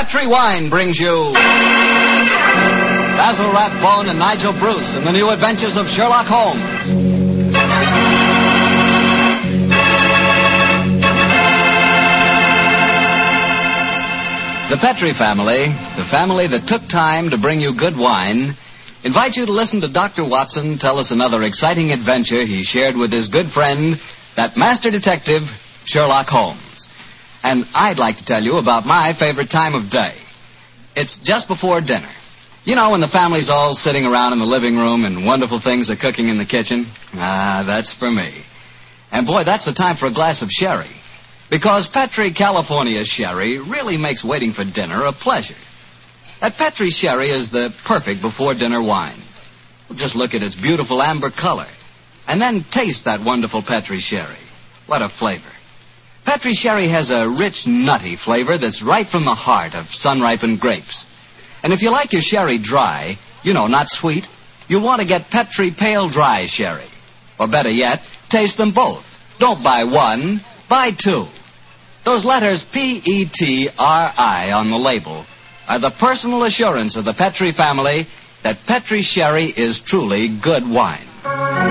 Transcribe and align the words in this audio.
Petri 0.00 0.26
Wine 0.26 0.70
brings 0.70 0.98
you 0.98 1.30
Basil 3.20 3.52
Rathbone 3.52 4.08
and 4.08 4.18
Nigel 4.18 4.54
Bruce 4.58 4.96
in 4.96 5.04
the 5.04 5.12
new 5.12 5.28
adventures 5.28 5.76
of 5.76 5.88
Sherlock 5.88 6.24
Holmes. 6.26 6.62
The 14.70 14.78
Petri 14.80 15.12
family, 15.12 15.68
the 16.00 16.08
family 16.10 16.48
that 16.48 16.64
took 16.66 16.88
time 16.88 17.28
to 17.28 17.36
bring 17.36 17.60
you 17.60 17.76
good 17.76 17.94
wine, 17.94 18.56
invite 19.04 19.36
you 19.36 19.44
to 19.44 19.52
listen 19.52 19.82
to 19.82 19.92
Dr. 19.92 20.26
Watson 20.26 20.78
tell 20.78 20.98
us 20.98 21.10
another 21.10 21.42
exciting 21.42 21.92
adventure 21.92 22.42
he 22.46 22.62
shared 22.62 22.96
with 22.96 23.12
his 23.12 23.28
good 23.28 23.50
friend, 23.50 24.00
that 24.34 24.56
master 24.56 24.90
detective, 24.90 25.42
Sherlock 25.84 26.28
Holmes. 26.28 26.69
And 27.42 27.64
I'd 27.74 27.98
like 27.98 28.18
to 28.18 28.24
tell 28.24 28.42
you 28.42 28.56
about 28.56 28.86
my 28.86 29.14
favorite 29.18 29.50
time 29.50 29.74
of 29.74 29.90
day. 29.90 30.14
It's 30.94 31.18
just 31.18 31.48
before 31.48 31.80
dinner. 31.80 32.10
You 32.64 32.74
know, 32.76 32.90
when 32.90 33.00
the 33.00 33.08
family's 33.08 33.48
all 33.48 33.74
sitting 33.74 34.04
around 34.04 34.34
in 34.34 34.38
the 34.38 34.44
living 34.44 34.76
room 34.76 35.04
and 35.04 35.24
wonderful 35.24 35.60
things 35.60 35.88
are 35.90 35.96
cooking 35.96 36.28
in 36.28 36.36
the 36.36 36.44
kitchen? 36.44 36.86
Ah, 37.14 37.64
that's 37.66 37.94
for 37.94 38.10
me. 38.10 38.44
And 39.10 39.26
boy, 39.26 39.44
that's 39.44 39.64
the 39.64 39.72
time 39.72 39.96
for 39.96 40.06
a 40.06 40.12
glass 40.12 40.42
of 40.42 40.50
sherry. 40.50 40.90
Because 41.50 41.88
Petri 41.88 42.32
California 42.32 43.02
sherry 43.04 43.58
really 43.58 43.96
makes 43.96 44.22
waiting 44.22 44.52
for 44.52 44.64
dinner 44.64 45.06
a 45.06 45.12
pleasure. 45.12 45.56
That 46.40 46.54
Petri 46.54 46.90
sherry 46.90 47.30
is 47.30 47.50
the 47.50 47.70
perfect 47.86 48.20
before 48.22 48.54
dinner 48.54 48.82
wine. 48.82 49.20
Just 49.96 50.14
look 50.14 50.34
at 50.34 50.42
its 50.42 50.54
beautiful 50.54 51.02
amber 51.02 51.30
color. 51.30 51.66
And 52.26 52.40
then 52.40 52.64
taste 52.70 53.06
that 53.06 53.24
wonderful 53.24 53.62
Petri 53.62 53.98
sherry. 53.98 54.38
What 54.86 55.02
a 55.02 55.08
flavor. 55.08 55.50
Petri 56.24 56.52
sherry 56.52 56.88
has 56.88 57.10
a 57.10 57.28
rich, 57.28 57.66
nutty 57.66 58.16
flavor 58.16 58.58
that's 58.58 58.82
right 58.82 59.06
from 59.06 59.24
the 59.24 59.34
heart 59.34 59.74
of 59.74 59.90
sun-ripened 59.90 60.60
grapes. 60.60 61.06
And 61.62 61.72
if 61.72 61.82
you 61.82 61.90
like 61.90 62.12
your 62.12 62.22
sherry 62.22 62.58
dry, 62.58 63.16
you 63.42 63.52
know, 63.52 63.66
not 63.66 63.88
sweet, 63.88 64.26
you'll 64.68 64.84
want 64.84 65.00
to 65.00 65.08
get 65.08 65.30
Petri 65.30 65.70
Pale 65.76 66.10
Dry 66.10 66.46
Sherry. 66.46 66.88
Or 67.38 67.48
better 67.48 67.70
yet, 67.70 68.00
taste 68.28 68.56
them 68.58 68.72
both. 68.72 69.04
Don't 69.38 69.62
buy 69.64 69.84
one, 69.84 70.40
buy 70.68 70.90
two. 70.92 71.26
Those 72.04 72.24
letters 72.24 72.64
P-E-T-R-I 72.72 74.52
on 74.52 74.70
the 74.70 74.76
label 74.76 75.26
are 75.68 75.78
the 75.78 75.90
personal 75.90 76.44
assurance 76.44 76.96
of 76.96 77.04
the 77.04 77.14
Petri 77.14 77.52
family 77.52 78.06
that 78.42 78.58
Petri 78.66 79.02
Sherry 79.02 79.46
is 79.46 79.80
truly 79.80 80.28
good 80.42 80.68
wine. 80.68 81.69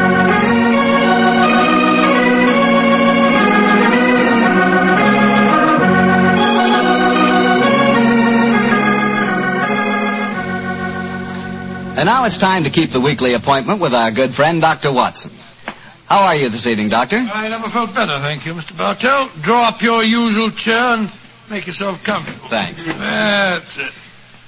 And 11.99 12.07
now 12.07 12.23
it's 12.23 12.37
time 12.37 12.63
to 12.63 12.69
keep 12.69 12.95
the 12.95 13.01
weekly 13.01 13.33
appointment 13.33 13.81
with 13.81 13.91
our 13.91 14.09
good 14.09 14.31
friend, 14.31 14.61
Dr. 14.61 14.93
Watson. 14.95 15.35
How 16.07 16.23
are 16.31 16.35
you 16.35 16.47
this 16.47 16.65
evening, 16.65 16.87
Doctor? 16.87 17.17
I 17.17 17.49
never 17.49 17.67
felt 17.67 17.93
better, 17.93 18.15
thank 18.23 18.45
you, 18.45 18.53
Mr. 18.53 18.71
Bartell. 18.71 19.27
Draw 19.43 19.67
up 19.67 19.81
your 19.81 20.01
usual 20.01 20.49
chair 20.49 20.95
and 20.95 21.11
make 21.51 21.67
yourself 21.67 21.99
comfortable. 22.07 22.47
Thanks. 22.47 22.85
That's 22.85 23.77
it. 23.83 23.91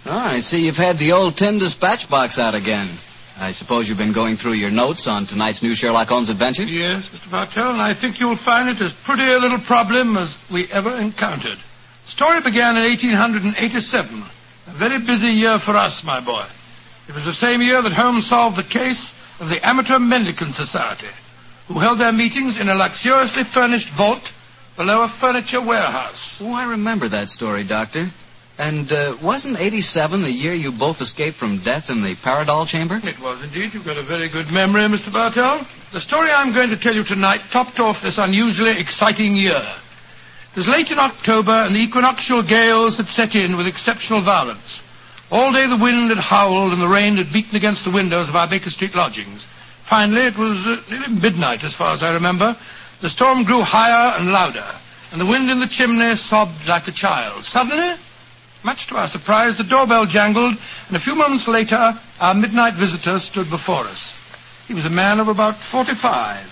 Oh, 0.06 0.32
I 0.32 0.40
see 0.40 0.64
you've 0.64 0.80
had 0.80 0.98
the 0.98 1.12
old 1.12 1.36
tin 1.36 1.60
dispatch 1.60 2.08
box 2.10 2.40
out 2.40 2.56
again. 2.56 2.88
I 3.36 3.52
suppose 3.52 3.90
you've 3.90 4.00
been 4.00 4.16
going 4.16 4.38
through 4.38 4.56
your 4.56 4.72
notes 4.72 5.06
on 5.06 5.28
tonight's 5.28 5.62
new 5.62 5.76
Sherlock 5.76 6.08
Holmes 6.08 6.30
adventure? 6.30 6.64
Yes, 6.64 7.04
Mr. 7.12 7.30
Bartell, 7.30 7.74
and 7.74 7.82
I 7.82 7.92
think 8.00 8.22
you'll 8.22 8.40
find 8.40 8.70
it 8.70 8.82
as 8.82 8.94
pretty 9.04 9.28
a 9.28 9.40
little 9.40 9.60
problem 9.60 10.16
as 10.16 10.38
we 10.50 10.72
ever 10.72 10.96
encountered. 10.96 11.58
The 12.06 12.12
story 12.16 12.40
began 12.40 12.78
in 12.78 12.88
1887. 12.88 14.24
A 14.68 14.78
very 14.80 15.06
busy 15.06 15.36
year 15.36 15.60
for 15.60 15.76
us, 15.76 16.02
my 16.06 16.24
boy. 16.24 16.48
It 17.08 17.16
was 17.16 17.26
the 17.26 17.34
same 17.34 17.62
year 17.62 17.82
that 17.82 17.92
Holmes 17.94 18.30
solved 18.30 18.58
the 18.58 18.64
case 18.64 19.12
of 19.40 19.50
the 19.50 19.60
Amateur 19.68 20.00
Mendicant 20.00 20.56
Society, 20.56 21.10
who 21.68 21.80
held 21.80 22.00
their 22.00 22.12
meetings 22.12 22.60
in 22.60 22.70
a 22.70 22.76
luxuriously 22.76 23.44
furnished 23.44 23.90
vault 23.98 24.24
below 24.78 25.02
a 25.02 25.10
furniture 25.20 25.62
warehouse. 25.66 26.38
Oh, 26.40 26.54
I 26.54 26.70
remember 26.70 27.10
that 27.10 27.30
story, 27.30 27.68
Doctor. 27.68 28.08
And 28.58 28.92
uh, 28.92 29.18
wasn't 29.24 29.60
87 29.60 30.22
the 30.22 30.30
year 30.30 30.54
you 30.54 30.72
both 30.72 31.02
escaped 31.02 31.38
from 31.38 31.64
death 31.64 31.90
in 31.90 32.04
the 32.04 32.16
Paradol 32.24 32.68
chamber? 32.68 33.00
It 33.02 33.20
was 33.20 33.44
indeed. 33.44 33.74
You've 33.74 33.86
got 33.86 33.98
a 33.98 34.06
very 34.06 34.30
good 34.30 34.52
memory, 34.52 34.84
Mr. 34.84 35.12
Bartell. 35.12 35.66
The 35.94 36.02
story 36.02 36.30
I'm 36.30 36.54
going 36.54 36.70
to 36.70 36.78
tell 36.78 36.94
you 36.94 37.04
tonight 37.04 37.42
topped 37.52 37.80
off 37.80 38.04
this 38.04 38.20
unusually 38.20 38.80
exciting 38.80 39.34
year. 39.36 39.62
It 40.52 40.58
was 40.58 40.68
late 40.68 40.92
in 40.92 41.00
October, 41.00 41.52
and 41.52 41.74
the 41.74 41.80
equinoctial 41.80 42.44
gales 42.44 42.98
had 42.98 43.08
set 43.08 43.36
in 43.36 43.58
with 43.58 43.68
exceptional 43.68 44.24
violence. 44.24 44.82
All 45.32 45.54
day 45.54 45.66
the 45.66 45.80
wind 45.80 46.10
had 46.10 46.20
howled 46.20 46.74
and 46.74 46.82
the 46.82 46.92
rain 46.92 47.16
had 47.16 47.32
beaten 47.32 47.56
against 47.56 47.86
the 47.86 47.96
windows 47.96 48.28
of 48.28 48.36
our 48.36 48.50
Baker 48.50 48.70
Street 48.70 48.94
lodgings. 48.94 49.46
Finally, 49.90 50.28
it 50.28 50.38
was 50.38 50.60
uh, 50.68 50.84
nearly 50.92 51.08
midnight, 51.08 51.64
as 51.64 51.74
far 51.74 51.94
as 51.94 52.04
I 52.04 52.12
remember. 52.12 52.56
The 53.02 53.10
storm 53.10 53.46
grew 53.46 53.62
higher 53.64 54.20
and 54.20 54.28
louder, 54.28 54.68
and 55.12 55.22
the 55.22 55.26
wind 55.26 55.50
in 55.50 55.62
the 55.62 55.72
chimney 55.72 56.16
sobbed 56.16 56.68
like 56.68 56.88
a 56.88 56.92
child. 56.92 57.46
Suddenly, 57.46 57.96
much 58.66 58.88
to 58.88 58.96
our 58.96 59.08
surprise, 59.08 59.58
the 59.58 59.64
doorbell 59.64 60.06
jangled, 60.06 60.56
and 60.88 60.98
a 60.98 61.00
few 61.00 61.16
moments 61.16 61.48
later, 61.48 61.94
our 62.20 62.36
midnight 62.36 62.78
visitor 62.78 63.18
stood 63.20 63.50
before 63.50 63.88
us. 63.88 64.14
He 64.68 64.74
was 64.74 64.86
a 64.86 64.90
man 64.90 65.22
of 65.22 65.30
about 65.30 65.56
45, 65.72 66.46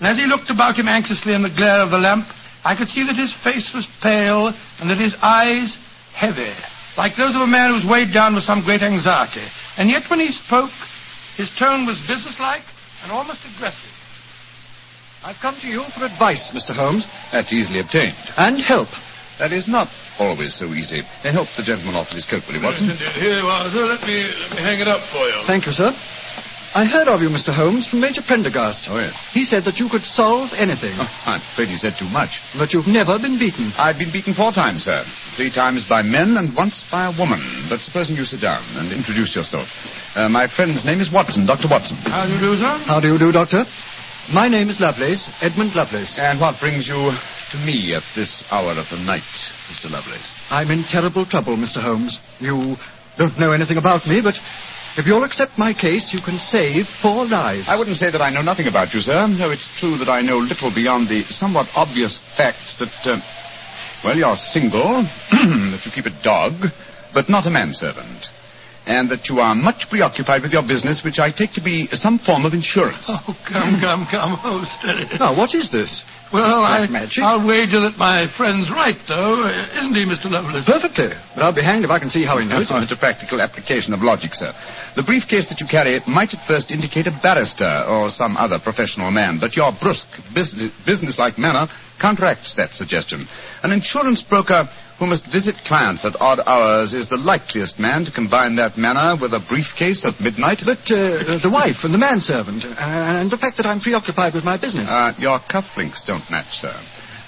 and 0.00 0.08
as 0.08 0.18
he 0.18 0.26
looked 0.26 0.50
about 0.52 0.76
him 0.76 0.86
anxiously 0.86 1.32
in 1.32 1.42
the 1.42 1.54
glare 1.56 1.80
of 1.80 1.90
the 1.90 1.98
lamp, 1.98 2.26
I 2.62 2.76
could 2.76 2.88
see 2.88 3.04
that 3.06 3.16
his 3.16 3.32
face 3.32 3.72
was 3.72 3.88
pale 4.02 4.52
and 4.80 4.90
that 4.90 5.00
his 5.00 5.16
eyes 5.22 5.78
heavy 6.12 6.52
like 6.98 7.14
those 7.14 7.36
of 7.38 7.40
a 7.42 7.46
man 7.46 7.70
who's 7.72 7.86
weighed 7.86 8.12
down 8.12 8.34
with 8.34 8.42
some 8.42 8.60
great 8.66 8.82
anxiety. 8.82 9.46
And 9.78 9.88
yet 9.88 10.10
when 10.10 10.18
he 10.18 10.34
spoke, 10.34 10.74
his 11.38 11.48
tone 11.56 11.86
was 11.86 11.96
businesslike 12.10 12.66
and 13.04 13.12
almost 13.12 13.46
aggressive. 13.46 13.94
I've 15.22 15.38
come 15.38 15.54
to 15.62 15.68
you 15.68 15.84
for 15.94 16.04
advice, 16.04 16.50
Mr. 16.50 16.74
Holmes. 16.74 17.06
That's 17.30 17.52
easily 17.52 17.78
obtained. 17.78 18.18
And 18.36 18.60
help. 18.60 18.88
That 19.38 19.52
is 19.52 19.68
not 19.68 19.86
always 20.18 20.54
so 20.54 20.66
easy. 20.74 21.02
Help 21.22 21.46
the 21.56 21.62
gentleman 21.62 21.94
off 21.94 22.10
with 22.10 22.18
his 22.18 22.26
coat, 22.26 22.42
will 22.50 22.58
you, 22.58 22.62
Watson? 22.62 22.90
Here 22.90 23.38
you 23.38 23.46
are, 23.46 23.70
sir. 23.70 23.86
Let 23.86 24.02
me, 24.02 24.26
let 24.26 24.50
me 24.58 24.62
hang 24.62 24.80
it 24.80 24.88
up 24.88 24.98
for 25.14 25.22
you. 25.22 25.46
Thank 25.46 25.66
you, 25.66 25.72
sir. 25.72 25.94
I 26.74 26.84
heard 26.84 27.08
of 27.08 27.22
you, 27.22 27.28
Mr. 27.32 27.48
Holmes, 27.54 27.88
from 27.88 28.00
Major 28.00 28.20
Prendergast. 28.22 28.88
Oh, 28.92 29.00
yes. 29.00 29.16
He 29.32 29.44
said 29.44 29.64
that 29.64 29.80
you 29.80 29.88
could 29.88 30.04
solve 30.04 30.52
anything, 30.52 30.92
Oh, 31.00 31.08
I'm 31.26 31.40
afraid 31.40 31.68
he 31.72 31.76
said 31.80 31.94
too 31.98 32.08
much. 32.12 32.40
but 32.56 32.72
you've 32.76 32.86
never 32.86 33.18
been 33.18 33.38
beaten. 33.38 33.72
I've 33.76 33.96
been 33.98 34.12
beaten 34.12 34.34
four 34.34 34.52
times, 34.52 34.84
sir. 34.84 35.02
Three 35.34 35.50
times 35.50 35.88
by 35.88 36.02
men 36.02 36.36
and 36.36 36.54
once 36.54 36.84
by 36.92 37.08
a 37.08 37.14
woman. 37.16 37.40
But 37.72 37.80
supposing 37.80 38.16
you 38.16 38.24
sit 38.28 38.40
down 38.44 38.62
and 38.76 38.92
introduce 38.92 39.34
yourself. 39.34 39.66
Uh, 40.14 40.28
my 40.28 40.46
friend's 40.46 40.84
name 40.84 41.00
is 41.00 41.10
Watson, 41.10 41.46
Dr. 41.46 41.68
Watson. 41.70 41.96
How 42.04 42.26
do 42.28 42.32
you 42.36 42.40
do, 42.40 42.54
sir? 42.60 42.76
How 42.84 43.00
do 43.00 43.08
you 43.08 43.18
do, 43.18 43.32
Doctor? 43.32 43.64
My 44.30 44.46
name 44.46 44.68
is 44.68 44.78
Lovelace, 44.78 45.24
Edmund 45.40 45.74
Lovelace. 45.74 46.18
And 46.20 46.38
what 46.38 46.60
brings 46.60 46.86
you 46.86 47.00
to 47.50 47.56
me 47.64 47.94
at 47.96 48.04
this 48.14 48.44
hour 48.52 48.76
of 48.76 48.84
the 48.92 49.00
night, 49.00 49.24
Mr. 49.72 49.88
Lovelace? 49.90 50.36
I'm 50.50 50.70
in 50.70 50.84
terrible 50.84 51.24
trouble, 51.24 51.56
Mr. 51.56 51.80
Holmes. 51.80 52.20
You 52.38 52.76
don't 53.16 53.38
know 53.40 53.52
anything 53.52 53.78
about 53.78 54.06
me, 54.06 54.20
but 54.20 54.36
if 54.98 55.06
you'll 55.06 55.22
accept 55.22 55.56
my 55.56 55.72
case, 55.72 56.12
you 56.12 56.20
can 56.20 56.38
save 56.38 56.88
four 57.00 57.24
lives. 57.24 57.66
I 57.68 57.78
wouldn't 57.78 57.96
say 57.96 58.10
that 58.10 58.20
I 58.20 58.30
know 58.30 58.42
nothing 58.42 58.66
about 58.66 58.92
you, 58.92 59.00
sir, 59.00 59.14
though 59.38 59.52
it's 59.52 59.70
true 59.78 59.96
that 59.98 60.08
I 60.08 60.22
know 60.22 60.38
little 60.38 60.74
beyond 60.74 61.08
the 61.08 61.22
somewhat 61.30 61.68
obvious 61.76 62.18
fact 62.36 62.78
that, 62.80 62.90
uh, 63.06 63.20
well, 64.02 64.16
you're 64.16 64.34
single, 64.34 65.02
that 65.30 65.80
you 65.84 65.92
keep 65.92 66.06
a 66.06 66.22
dog, 66.22 66.52
but 67.14 67.28
not 67.28 67.46
a 67.46 67.50
manservant, 67.50 68.28
and 68.88 69.10
that 69.12 69.28
you 69.28 69.38
are 69.38 69.54
much 69.54 69.84
preoccupied 69.90 70.40
with 70.40 70.50
your 70.50 70.64
business, 70.66 71.04
which 71.04 71.20
I 71.20 71.30
take 71.30 71.52
to 71.52 71.62
be 71.62 71.88
some 71.92 72.18
form 72.18 72.46
of 72.48 72.54
insurance. 72.54 73.04
Oh, 73.12 73.36
come, 73.44 73.76
come, 73.84 74.08
come. 74.10 74.40
Oh, 74.40 74.64
steady. 74.80 75.04
Now, 75.20 75.36
what 75.36 75.54
is 75.54 75.70
this? 75.70 76.04
Well, 76.32 76.64
I, 76.64 76.86
magic? 76.88 77.22
I'll 77.22 77.46
wager 77.46 77.80
that 77.84 77.98
my 78.00 78.24
friend's 78.32 78.70
right, 78.72 78.96
though. 79.06 79.44
Isn't 79.76 79.92
he, 79.92 80.08
Mr. 80.08 80.32
Lovelace? 80.32 80.64
Perfectly. 80.64 81.12
But 81.36 81.44
I'll 81.44 81.54
be 81.54 81.60
hanged 81.60 81.84
if 81.84 81.90
I 81.90 81.98
can 82.00 82.08
see 82.08 82.24
how 82.24 82.38
he 82.38 82.48
knows 82.48 82.70
it. 82.70 82.76
it's 82.80 82.92
a 82.92 82.96
practical 82.96 83.42
application 83.42 83.92
of 83.92 84.00
logic, 84.00 84.32
sir. 84.32 84.56
The 84.96 85.02
briefcase 85.04 85.44
that 85.52 85.60
you 85.60 85.66
carry 85.68 86.00
might 86.08 86.32
at 86.32 86.46
first 86.48 86.70
indicate 86.72 87.06
a 87.06 87.12
barrister 87.22 87.84
or 87.88 88.08
some 88.08 88.38
other 88.38 88.58
professional 88.58 89.10
man, 89.10 89.36
but 89.38 89.54
your 89.54 89.70
brusque, 89.72 90.08
business, 90.34 90.72
businesslike 90.86 91.36
manner 91.36 91.68
counteracts 92.00 92.56
that 92.56 92.72
suggestion. 92.72 93.26
An 93.62 93.72
insurance 93.72 94.22
broker 94.22 94.64
who 94.98 95.06
must 95.06 95.30
visit 95.30 95.54
clients 95.64 96.04
at 96.04 96.18
odd 96.20 96.40
hours 96.46 96.92
is 96.92 97.08
the 97.08 97.16
likeliest 97.16 97.78
man 97.78 98.04
to 98.04 98.10
combine 98.10 98.56
that 98.56 98.76
manner 98.76 99.14
with 99.20 99.32
a 99.32 99.38
briefcase 99.48 100.04
at 100.04 100.20
midnight. 100.20 100.58
But 100.64 100.82
uh, 100.90 101.38
the 101.38 101.50
wife 101.52 101.84
and 101.84 101.94
the 101.94 101.98
manservant, 101.98 102.64
uh, 102.64 102.74
and 102.78 103.30
the 103.30 103.38
fact 103.38 103.56
that 103.58 103.66
I'm 103.66 103.80
preoccupied 103.80 104.34
with 104.34 104.44
my 104.44 104.58
business. 104.58 104.90
Uh, 104.90 105.14
your 105.18 105.38
cufflinks 105.38 106.04
don't 106.04 106.28
match, 106.30 106.58
sir. 106.58 106.74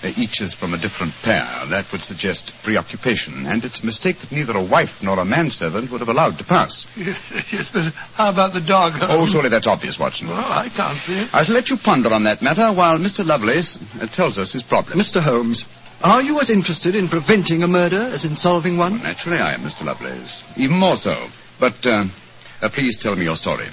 Each 0.03 0.41
is 0.41 0.55
from 0.55 0.73
a 0.73 0.81
different 0.81 1.13
pair. 1.23 1.45
That 1.69 1.85
would 1.93 2.01
suggest 2.01 2.53
preoccupation, 2.65 3.45
and 3.47 3.63
it's 3.65 3.83
a 3.83 3.87
mistake 3.87 4.17
that 4.21 4.33
neither 4.33 4.57
a 4.57 4.65
wife 4.65 4.97
nor 5.03 5.19
a 5.21 5.27
manservant 5.27 5.93
would 5.93 6.01
have 6.01 6.09
allowed 6.09 6.39
to 6.39 6.45
pass. 6.45 6.87
Yes, 6.97 7.21
yes, 7.53 7.69
but 7.73 7.93
how 8.17 8.33
about 8.33 8.55
the 8.55 8.65
dog? 8.65 8.95
Oh, 9.03 9.27
surely 9.27 9.51
that's 9.51 9.67
obvious, 9.67 9.99
Watson. 9.99 10.29
Well, 10.29 10.39
I 10.41 10.71
can't 10.75 10.99
see 11.01 11.21
it. 11.21 11.29
I 11.35 11.45
shall 11.45 11.55
let 11.55 11.69
you 11.69 11.77
ponder 11.77 12.09
on 12.15 12.25
that 12.25 12.41
matter 12.41 12.73
while 12.75 12.99
Mr. 12.99 13.25
Lovelace 13.27 13.77
uh, 14.01 14.07
tells 14.07 14.39
us 14.39 14.55
his 14.55 14.63
problem. 14.63 14.99
Mr. 14.99 15.23
Holmes, 15.23 15.67
Are 16.03 16.23
you 16.23 16.41
as 16.41 16.49
interested 16.49 16.95
in 16.95 17.09
preventing 17.09 17.63
a 17.63 17.69
murder 17.69 18.01
as 18.01 18.25
in 18.25 18.35
solving 18.35 18.79
one? 18.79 18.95
Well, 18.95 19.03
naturally 19.03 19.39
I 19.39 19.53
am, 19.53 19.61
Mr. 19.61 19.85
Lovelace. 19.85 20.43
Even 20.57 20.79
more 20.79 20.97
so. 20.97 21.29
But, 21.59 21.87
uh, 21.87 22.05
uh, 22.63 22.69
please 22.73 22.99
tell 22.99 23.17
me 23.17 23.25
your 23.25 23.37
story. 23.37 23.69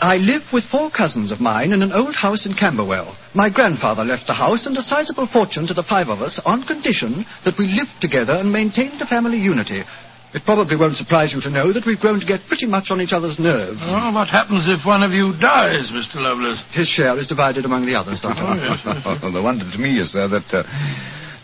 I 0.00 0.16
live 0.16 0.42
with 0.52 0.64
four 0.64 0.90
cousins 0.90 1.32
of 1.32 1.40
mine 1.40 1.72
in 1.72 1.82
an 1.82 1.92
old 1.92 2.14
house 2.14 2.44
in 2.46 2.54
Camberwell. 2.54 3.16
My 3.34 3.48
grandfather 3.50 4.04
left 4.04 4.26
the 4.26 4.34
house 4.34 4.66
and 4.66 4.76
a 4.76 4.82
sizable 4.82 5.26
fortune 5.26 5.66
to 5.68 5.74
the 5.74 5.82
five 5.82 6.08
of 6.08 6.20
us 6.20 6.40
on 6.44 6.64
condition 6.64 7.24
that 7.44 7.58
we 7.58 7.66
lived 7.66 8.00
together 8.00 8.34
and 8.34 8.52
maintained 8.52 9.00
a 9.00 9.06
family 9.06 9.38
unity. 9.38 9.82
It 10.34 10.44
probably 10.44 10.76
won't 10.76 10.96
surprise 10.96 11.32
you 11.32 11.40
to 11.42 11.50
know 11.50 11.72
that 11.72 11.86
we've 11.86 12.00
grown 12.00 12.20
to 12.20 12.26
get 12.26 12.44
pretty 12.46 12.66
much 12.66 12.90
on 12.90 13.00
each 13.00 13.12
other's 13.12 13.38
nerves. 13.38 13.80
Oh, 13.84 14.12
what 14.12 14.28
happens 14.28 14.68
if 14.68 14.84
one 14.84 15.02
of 15.02 15.12
you 15.12 15.32
dies, 15.38 15.92
Mr. 15.92 16.16
Lovelace? 16.16 16.60
His 16.72 16.88
share 16.88 17.16
is 17.18 17.26
divided 17.26 17.64
among 17.64 17.86
the 17.86 17.96
others, 17.96 18.20
Doctor. 18.20 18.42
Oh, 18.44 18.54
yes, 18.54 18.80
yes, 18.84 19.02
yes. 19.04 19.18
well, 19.22 19.32
the 19.32 19.42
wonder 19.42 19.64
to 19.70 19.78
me 19.78 19.98
is, 19.98 20.12
sir, 20.12 20.28
that 20.28 20.44
uh, 20.52 20.64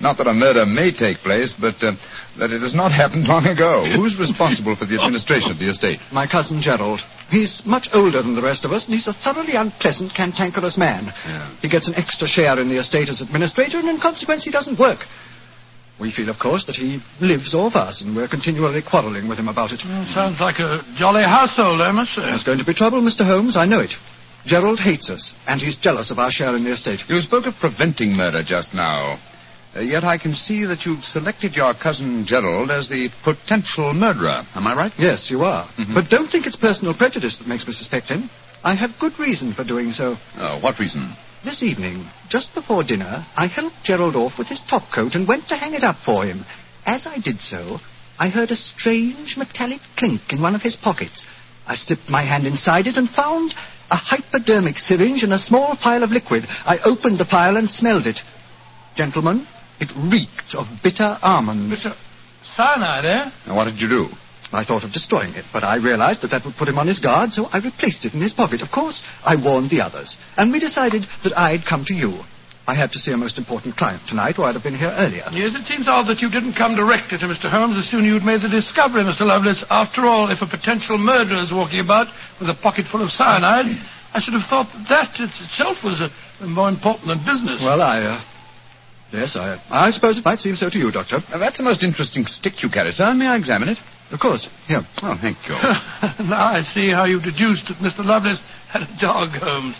not 0.03 0.19
that 0.19 0.27
a 0.27 0.35
murder 0.35 0.67
may 0.67 0.91
take 0.91 1.19
place, 1.19 1.55
but 1.55 1.75
uh, 1.83 1.93
that 2.39 2.51
it 2.51 2.61
has 2.61 2.75
not 2.75 2.91
happened 2.91 3.29
long 3.29 3.47
ago. 3.47 3.85
Who's 3.87 4.19
responsible 4.19 4.75
for 4.75 4.85
the 4.85 5.01
administration 5.01 5.53
of 5.53 5.59
the 5.59 5.69
estate? 5.71 6.01
My 6.13 6.27
cousin 6.27 6.61
Gerald. 6.61 7.01
He's 7.31 7.63
much 7.65 7.89
older 7.95 8.21
than 8.21 8.35
the 8.35 8.43
rest 8.43 8.65
of 8.65 8.73
us, 8.73 8.87
and 8.87 8.95
he's 8.95 9.07
a 9.07 9.15
thoroughly 9.15 9.55
unpleasant, 9.55 10.13
cantankerous 10.15 10.77
man. 10.77 11.07
Yeah. 11.07 11.55
He 11.63 11.69
gets 11.69 11.89
an 11.89 11.95
extra 11.95 12.27
share 12.27 12.59
in 12.59 12.69
the 12.69 12.79
estate 12.79 13.09
as 13.09 13.21
administrator, 13.23 13.79
and 13.79 13.89
in 13.89 14.01
consequence, 14.01 14.45
he 14.45 14.51
doesn't 14.51 14.79
work. 14.79 15.07
We 16.01 16.11
feel, 16.11 16.31
of 16.31 16.39
course, 16.39 16.65
that 16.67 16.75
he 16.75 17.01
lives 17.21 17.55
off 17.55 17.77
us, 17.77 18.03
and 18.03 18.17
we're 18.17 18.27
continually 18.29 18.83
quarreling 18.83 19.29
with 19.29 19.39
him 19.39 19.49
about 19.49 19.73
it. 19.73 19.83
Well, 19.85 20.05
sounds 20.13 20.41
like 20.41 20.59
a 20.59 20.83
jolly 20.97 21.23
household, 21.23 21.81
I 21.81 21.93
must 21.93 22.15
say. 22.15 22.23
There's 22.23 22.43
going 22.45 22.59
to 22.59 22.65
be 22.65 22.75
trouble, 22.75 23.01
Mr. 23.03 23.25
Holmes, 23.25 23.57
I 23.57 23.67
know 23.67 23.81
it. 23.81 23.95
Gerald 24.45 24.81
hates 24.81 25.11
us, 25.11 25.35
and 25.47 25.61
he's 25.61 25.77
jealous 25.77 26.11
of 26.11 26.19
our 26.19 26.31
share 26.33 26.57
in 26.57 26.65
the 26.65 26.73
estate. 26.73 27.03
You 27.09 27.21
spoke 27.21 27.47
of 27.47 27.55
preventing 27.55 28.17
murder 28.17 28.43
just 28.43 28.75
now. 28.75 29.21
Uh, 29.75 29.81
yet 29.81 30.05
I 30.05 30.19
can 30.19 30.35
see 30.35 30.65
that 30.67 30.85
you've 30.85 31.05
selected 31.05 31.57
your 31.57 31.73
cousin 31.75 32.27
Gerald 32.27 32.71
as 32.71 32.89
the 32.89 33.09
potential 33.25 33.95
murderer. 33.95 34.43
Am 34.55 34.67
I 34.67 34.75
right? 34.75 34.93
Yes, 34.99 35.31
you 35.31 35.45
are. 35.45 35.67
Mhm. 35.79 35.95
But 35.95 36.11
don't 36.11 36.31
think 36.31 36.47
it's 36.47 36.57
personal 36.57 36.93
prejudice 36.95 37.39
that 37.39 37.47
makes 37.47 37.67
me 37.67 37.73
suspect 37.73 38.09
him. 38.09 38.29
I 38.63 38.75
have 38.75 38.99
good 38.99 39.19
reason 39.19 39.55
for 39.55 39.65
doing 39.65 39.93
so. 39.93 40.19
Oh, 40.39 40.59
what 40.61 40.79
reason? 40.79 41.17
This 41.43 41.63
evening, 41.63 42.07
just 42.29 42.55
before 42.55 42.85
dinner, 42.85 43.27
I 43.37 43.47
helped 43.47 43.83
Gerald 43.83 44.15
off 44.15 44.39
with 44.39 44.49
his 44.49 44.61
top 44.61 44.93
coat 44.93 45.15
and 45.15 45.27
went 45.27 45.49
to 45.49 45.57
hang 45.57 45.75
it 45.75 45.83
up 45.83 45.97
for 46.05 46.25
him. 46.25 46.45
As 46.87 47.07
I 47.07 47.19
did 47.19 47.41
so, 47.41 47.81
I 48.19 48.29
heard 48.29 48.51
a 48.51 48.57
strange 48.57 49.37
metallic 49.37 49.81
clink 49.97 50.33
in 50.33 50.41
one 50.43 50.55
of 50.55 50.63
his 50.63 50.77
pockets. 50.77 51.27
I 51.67 51.75
slipped 51.77 52.09
my 52.09 52.23
hand 52.23 52.47
inside 52.47 52.87
it 52.87 52.97
and 52.97 53.09
found 53.11 53.55
a 53.91 53.97
hypodermic 53.97 54.79
syringe 54.79 55.23
and 55.23 55.33
a 55.33 55.39
small 55.39 55.75
phial 55.77 56.03
of 56.05 56.13
liquid. 56.13 56.47
I 56.67 56.79
opened 56.85 57.19
the 57.19 57.25
phial 57.25 57.57
and 57.57 57.71
smelled 57.71 58.07
it. 58.07 58.21
Gentlemen, 58.97 59.47
it 59.83 59.91
reeked 60.13 60.55
of 60.55 60.67
bitter 60.83 61.19
almonds. 61.23 61.69
Mr. 61.75 61.95
Cyanide, 62.57 63.05
eh? 63.05 63.31
Now, 63.47 63.57
what 63.57 63.65
did 63.67 63.81
you 63.81 63.89
do? 63.89 64.07
I 64.53 64.65
thought 64.65 64.85
of 64.85 64.93
destroying 64.93 65.33
it, 65.35 65.47
but 65.53 65.65
I 65.65 65.77
realized 65.77 66.21
that 66.23 66.31
that 66.33 66.45
would 66.45 66.57
put 66.57 66.69
him 66.69 66.79
on 66.79 66.87
his 66.87 67.01
guard, 67.01 67.33
so 67.33 67.47
I 67.51 67.59
replaced 67.59 68.05
it 68.05 68.13
in 68.13 68.21
his 68.21 68.35
pocket. 68.35 68.61
Of 68.61 68.71
course, 68.71 69.03
I 69.25 69.35
warned 69.37 69.71
the 69.71 69.81
others, 69.81 70.17
and 70.37 70.53
we 70.53 70.59
decided 70.61 71.05
that 71.25 71.33
I'd 71.37 71.65
come 71.65 71.85
to 71.87 71.95
you. 71.95 72.21
I 72.67 72.75
had 72.75 72.93
to 72.93 72.99
see 73.01 73.13
a 73.13 73.17
most 73.17 73.39
important 73.39 73.77
client 73.77 74.03
tonight, 74.07 74.39
or 74.39 74.45
I'd 74.45 74.55
have 74.55 74.63
been 74.63 74.77
here 74.79 74.93
earlier. 74.95 75.25
Yes, 75.33 75.57
it 75.59 75.65
seems 75.67 75.89
odd 75.89 76.07
that 76.07 76.21
you 76.23 76.31
didn't 76.31 76.53
come 76.55 76.77
directly 76.77 77.19
to 77.19 77.27
Mr. 77.27 77.51
Holmes 77.51 77.77
as 77.77 77.89
soon 77.89 78.05
as 78.05 78.13
you'd 78.13 78.23
made 78.29 78.43
the 78.43 78.49
discovery, 78.49 79.03
Mr. 79.03 79.27
Lovelace. 79.27 79.65
After 79.71 80.07
all, 80.07 80.31
if 80.31 80.43
a 80.43 80.47
potential 80.47 80.99
murderer 80.99 81.41
is 81.43 81.51
walking 81.51 81.81
about 81.81 82.07
with 82.39 82.49
a 82.51 82.55
pocket 82.55 82.87
full 82.87 83.03
of 83.03 83.11
cyanide, 83.11 83.67
I 84.15 84.21
should 84.21 84.35
have 84.35 84.47
thought 84.47 84.69
that 84.75 84.87
that 84.89 85.21
it- 85.21 85.41
itself 85.41 85.83
was 85.83 86.01
uh, 86.03 86.09
more 86.47 86.69
important 86.69 87.09
than 87.09 87.19
business. 87.25 87.61
Well, 87.63 87.81
I, 87.83 88.03
uh, 88.03 88.21
yes, 89.13 89.37
I, 89.37 89.61
I 89.71 89.91
suppose 89.91 90.19
it 90.19 90.25
might 90.25 90.41
seem 90.41 90.57
so 90.57 90.71
to 90.71 90.79
you, 90.79 90.91
Doctor. 90.91 91.19
Now, 91.31 91.39
that's 91.39 91.61
a 91.61 91.63
most 91.63 91.83
interesting 91.83 92.27
stick 92.27 92.63
you 92.63 92.71
carry, 92.71 92.93
sir. 92.93 93.13
May 93.15 93.27
I 93.27 93.37
examine 93.37 93.69
it? 93.69 93.79
Of 94.11 94.21
course. 94.21 94.49
Here. 94.67 94.81
Oh, 95.03 95.17
thank 95.21 95.39
you. 95.49 95.55
now 96.29 96.45
I 96.45 96.63
see 96.63 96.91
how 96.91 97.05
you 97.07 97.21
deduced 97.21 97.69
that 97.69 97.79
Mr. 97.79 98.05
Lovelace 98.05 98.41
had 98.69 98.83
a 98.83 98.99
dog, 99.01 99.31
Holmes. 99.31 99.77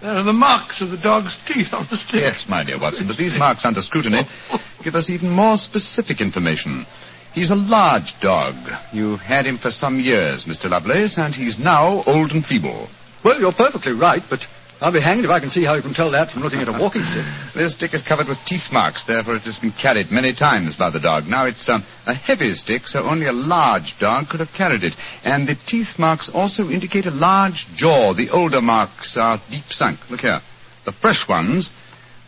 There 0.00 0.10
are 0.10 0.24
the 0.24 0.32
marks 0.32 0.80
of 0.80 0.90
the 0.90 0.96
dog's 0.96 1.38
teeth 1.46 1.72
on 1.72 1.86
the 1.90 1.96
stick. 1.96 2.20
yes, 2.22 2.46
my 2.48 2.64
dear 2.64 2.80
Watson, 2.80 3.06
but 3.06 3.18
these 3.18 3.34
marks 3.34 3.64
under 3.66 3.82
scrutiny 3.82 4.22
give 4.84 4.94
us 4.94 5.10
even 5.10 5.28
more 5.30 5.58
specific 5.58 6.20
information. 6.22 6.86
He's 7.34 7.50
a 7.50 7.54
large 7.54 8.18
dog. 8.20 8.54
You've 8.92 9.20
had 9.20 9.46
him 9.46 9.58
for 9.58 9.70
some 9.70 10.00
years, 10.00 10.46
Mr. 10.46 10.70
Lovelace, 10.70 11.18
and 11.18 11.34
he's 11.34 11.58
now 11.58 12.02
old 12.06 12.32
and 12.32 12.44
feeble. 12.44 12.88
Well, 13.22 13.40
you're 13.40 13.52
perfectly 13.52 13.92
right, 13.92 14.22
but 14.28 14.40
I'll 14.80 14.92
be 14.92 15.00
hanged 15.00 15.26
if 15.26 15.30
I 15.30 15.40
can 15.40 15.50
see 15.50 15.62
how 15.62 15.74
you 15.74 15.82
can 15.82 15.92
tell 15.92 16.12
that 16.12 16.30
from 16.30 16.40
looking 16.40 16.60
at 16.60 16.68
a 16.68 16.72
walking 16.72 17.04
stick. 17.04 17.26
This 17.54 17.74
stick 17.74 17.92
is 17.92 18.02
covered 18.02 18.28
with 18.28 18.38
teeth 18.46 18.72
marks, 18.72 19.04
therefore 19.04 19.36
it 19.36 19.42
has 19.42 19.58
been 19.58 19.72
carried 19.72 20.10
many 20.10 20.34
times 20.34 20.74
by 20.76 20.88
the 20.88 20.98
dog. 20.98 21.24
Now 21.26 21.44
it's 21.44 21.68
um, 21.68 21.84
a 22.06 22.14
heavy 22.14 22.54
stick, 22.54 22.86
so 22.86 23.02
only 23.04 23.26
a 23.26 23.32
large 23.32 23.98
dog 24.00 24.30
could 24.30 24.40
have 24.40 24.56
carried 24.56 24.82
it. 24.82 24.94
And 25.22 25.46
the 25.46 25.56
teeth 25.66 25.98
marks 25.98 26.30
also 26.32 26.70
indicate 26.70 27.04
a 27.04 27.10
large 27.10 27.66
jaw. 27.74 28.14
The 28.14 28.30
older 28.30 28.62
marks 28.62 29.18
are 29.18 29.38
deep 29.50 29.68
sunk. 29.68 30.00
Look 30.08 30.20
here. 30.20 30.40
The 30.86 30.92
fresh 30.92 31.28
ones, 31.28 31.70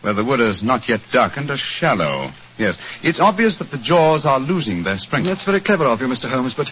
where 0.01 0.13
the 0.13 0.23
wood 0.23 0.39
is 0.39 0.61
not 0.61 0.87
yet 0.87 0.99
darkened, 1.11 1.49
are 1.49 1.57
shallow. 1.57 2.29
Yes, 2.59 2.77
it's 3.01 3.19
obvious 3.19 3.57
that 3.57 3.71
the 3.71 3.81
jaws 3.81 4.27
are 4.27 4.39
losing 4.39 4.83
their 4.83 4.97
strength. 4.97 5.25
That's 5.25 5.43
very 5.43 5.59
clever 5.59 5.85
of 5.85 6.01
you, 6.01 6.07
Mr. 6.07 6.29
Holmes, 6.29 6.53
but 6.53 6.67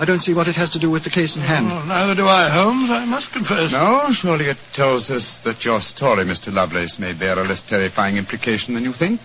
I 0.00 0.06
don't 0.06 0.20
see 0.22 0.32
what 0.32 0.48
it 0.48 0.56
has 0.56 0.70
to 0.70 0.78
do 0.78 0.90
with 0.90 1.04
the 1.04 1.10
case 1.10 1.36
in 1.36 1.42
hand. 1.42 1.66
Oh, 1.70 1.84
neither 1.84 2.14
do 2.14 2.26
I, 2.26 2.48
Holmes, 2.48 2.88
I 2.88 3.04
must 3.04 3.30
confess. 3.32 3.70
No, 3.70 4.08
surely 4.12 4.46
it 4.46 4.56
tells 4.72 5.10
us 5.10 5.38
that 5.44 5.62
your 5.62 5.78
story, 5.78 6.24
Mr. 6.24 6.50
Lovelace, 6.50 6.98
may 6.98 7.12
bear 7.12 7.38
a 7.38 7.44
less 7.44 7.62
terrifying 7.62 8.16
implication 8.16 8.72
than 8.72 8.82
you 8.82 8.94
think. 8.94 9.20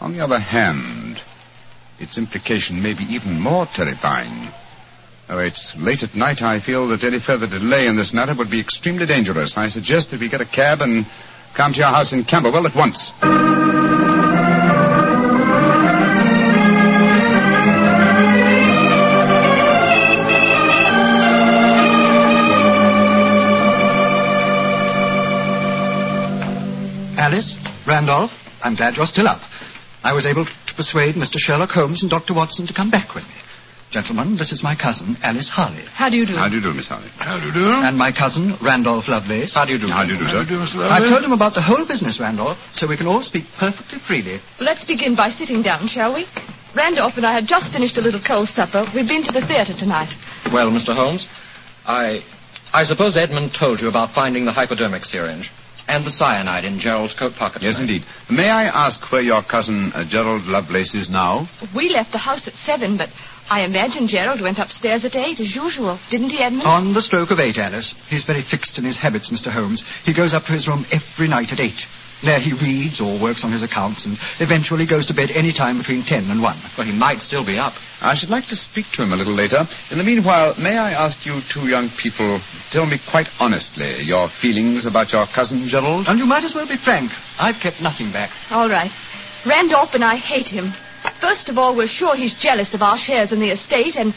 On 0.00 0.12
the 0.12 0.24
other 0.24 0.40
hand, 0.40 1.18
its 2.00 2.18
implication 2.18 2.82
may 2.82 2.94
be 2.98 3.04
even 3.04 3.40
more 3.40 3.66
terrifying. 3.72 4.50
Oh, 5.28 5.38
it's 5.38 5.76
late 5.78 6.02
at 6.02 6.16
night. 6.16 6.42
I 6.42 6.58
feel 6.58 6.88
that 6.88 7.04
any 7.04 7.20
further 7.20 7.46
delay 7.46 7.86
in 7.86 7.96
this 7.96 8.12
matter 8.12 8.34
would 8.36 8.50
be 8.50 8.60
extremely 8.60 9.06
dangerous. 9.06 9.56
I 9.56 9.68
suggest 9.68 10.10
that 10.10 10.18
we 10.18 10.28
get 10.28 10.40
a 10.40 10.50
cab 10.50 10.80
and 10.80 11.06
come 11.56 11.72
to 11.72 11.78
your 11.78 11.94
house 11.94 12.12
in 12.12 12.24
Camberwell 12.24 12.66
at 12.66 12.74
once. 12.74 13.12
Randolph, 28.04 28.36
I'm 28.60 28.76
glad 28.76 28.96
you're 29.00 29.06
still 29.08 29.26
up. 29.26 29.40
I 30.04 30.12
was 30.12 30.26
able 30.26 30.44
to 30.44 30.74
persuade 30.76 31.14
Mr. 31.16 31.40
Sherlock 31.40 31.70
Holmes 31.70 32.02
and 32.02 32.10
Dr. 32.12 32.34
Watson 32.34 32.66
to 32.66 32.74
come 32.74 32.90
back 32.90 33.14
with 33.14 33.24
me. 33.24 33.32
Gentlemen, 33.90 34.36
this 34.36 34.52
is 34.52 34.60
my 34.62 34.76
cousin, 34.76 35.16
Alice 35.22 35.48
Harley. 35.48 35.80
How 35.88 36.10
do 36.10 36.18
you 36.20 36.26
do? 36.26 36.34
How 36.36 36.50
do 36.50 36.56
you 36.56 36.60
do, 36.60 36.74
Miss 36.74 36.88
Harley? 36.92 37.08
How 37.16 37.40
do 37.40 37.46
you 37.48 37.52
do? 37.54 37.64
And 37.64 37.96
my 37.96 38.12
cousin, 38.12 38.58
Randolph 38.60 39.08
Lovelace. 39.08 39.54
How 39.54 39.64
do 39.64 39.72
you 39.72 39.78
do? 39.80 39.86
How 39.88 40.04
do 40.04 40.12
you 40.12 40.18
do, 40.20 40.24
How 40.28 40.36
sir? 40.36 40.44
do 40.44 40.52
you 40.52 40.60
do, 40.60 40.66
Mr. 40.68 40.84
I've 40.84 41.08
told 41.08 41.24
him 41.24 41.32
about 41.32 41.54
the 41.54 41.62
whole 41.64 41.86
business, 41.88 42.20
Randolph, 42.20 42.58
so 42.74 42.86
we 42.86 42.98
can 42.98 43.06
all 43.06 43.22
speak 43.22 43.44
perfectly 43.56 43.98
freely. 44.06 44.36
Let's 44.60 44.84
begin 44.84 45.16
by 45.16 45.30
sitting 45.30 45.62
down, 45.62 45.88
shall 45.88 46.12
we? 46.12 46.26
Randolph 46.76 47.16
and 47.16 47.24
I 47.24 47.32
have 47.32 47.46
just 47.48 47.72
finished 47.72 47.96
a 47.96 48.02
little 48.04 48.20
cold 48.20 48.50
supper. 48.52 48.84
We've 48.94 49.08
been 49.08 49.24
to 49.24 49.32
the 49.32 49.46
theater 49.46 49.72
tonight. 49.72 50.12
Well, 50.52 50.68
Mr. 50.68 50.92
Holmes, 50.94 51.24
I. 51.86 52.20
I 52.74 52.84
suppose 52.84 53.16
Edmund 53.16 53.54
told 53.56 53.80
you 53.80 53.88
about 53.88 54.12
finding 54.12 54.44
the 54.44 54.52
hypodermic 54.52 55.04
syringe 55.04 55.48
and 55.88 56.04
the 56.04 56.10
cyanide 56.10 56.64
in 56.64 56.78
Gerald's 56.78 57.14
coat 57.14 57.32
pocket. 57.34 57.62
Yes, 57.62 57.78
indeed. 57.78 58.02
May 58.30 58.48
I 58.48 58.64
ask 58.64 59.10
where 59.12 59.22
your 59.22 59.42
cousin 59.42 59.92
uh, 59.94 60.04
Gerald 60.08 60.44
Lovelace 60.44 60.94
is 60.94 61.10
now? 61.10 61.48
We 61.74 61.88
left 61.90 62.12
the 62.12 62.18
house 62.18 62.48
at 62.48 62.54
seven, 62.54 62.96
but 62.96 63.08
I 63.50 63.64
imagine 63.64 64.08
Gerald 64.08 64.40
went 64.40 64.58
upstairs 64.58 65.04
at 65.04 65.14
eight 65.16 65.40
as 65.40 65.54
usual. 65.54 65.98
Didn't 66.10 66.30
he, 66.30 66.38
Edmund? 66.42 66.64
On 66.66 66.94
the 66.94 67.02
stroke 67.02 67.30
of 67.30 67.38
eight, 67.38 67.58
Alice. 67.58 67.94
He's 68.08 68.24
very 68.24 68.42
fixed 68.42 68.78
in 68.78 68.84
his 68.84 68.98
habits, 68.98 69.30
Mr. 69.30 69.52
Holmes. 69.52 69.84
He 70.04 70.14
goes 70.14 70.32
up 70.32 70.44
to 70.44 70.52
his 70.52 70.66
room 70.66 70.86
every 70.90 71.28
night 71.28 71.52
at 71.52 71.60
eight. 71.60 71.86
There 72.22 72.38
he 72.40 72.52
reads 72.52 73.00
or 73.00 73.20
works 73.20 73.44
on 73.44 73.52
his 73.52 73.62
accounts 73.62 74.06
and 74.06 74.16
eventually 74.40 74.86
goes 74.86 75.06
to 75.06 75.14
bed 75.14 75.30
any 75.30 75.52
time 75.52 75.78
between 75.78 76.02
ten 76.04 76.30
and 76.30 76.42
one. 76.42 76.58
Well, 76.76 76.86
he 76.86 76.92
might 76.92 77.20
still 77.20 77.44
be 77.44 77.58
up. 77.58 77.74
I 78.00 78.14
should 78.14 78.30
like 78.30 78.46
to 78.48 78.56
speak 78.56 78.86
to 78.94 79.02
him 79.02 79.12
a 79.12 79.16
little 79.16 79.34
later. 79.34 79.66
In 79.90 79.98
the 79.98 80.04
meanwhile, 80.04 80.54
may 80.58 80.76
I 80.76 80.92
ask 80.92 81.24
you 81.26 81.40
two 81.52 81.68
young 81.68 81.90
people, 81.90 82.40
tell 82.70 82.86
me 82.86 82.98
quite 83.10 83.28
honestly 83.40 84.02
your 84.02 84.28
feelings 84.28 84.86
about 84.86 85.12
your 85.12 85.26
cousin 85.26 85.66
Gerald? 85.66 86.06
And 86.08 86.18
you 86.18 86.26
might 86.26 86.44
as 86.44 86.54
well 86.54 86.68
be 86.68 86.76
frank. 86.76 87.12
I've 87.38 87.60
kept 87.60 87.80
nothing 87.80 88.12
back. 88.12 88.30
All 88.50 88.68
right. 88.68 88.90
Randolph 89.46 89.94
and 89.94 90.04
I 90.04 90.16
hate 90.16 90.48
him. 90.48 90.72
First 91.20 91.48
of 91.48 91.58
all, 91.58 91.76
we're 91.76 91.86
sure 91.86 92.16
he's 92.16 92.34
jealous 92.34 92.72
of 92.74 92.82
our 92.82 92.96
shares 92.96 93.32
in 93.32 93.40
the 93.40 93.50
estate, 93.50 93.96
and 93.96 94.14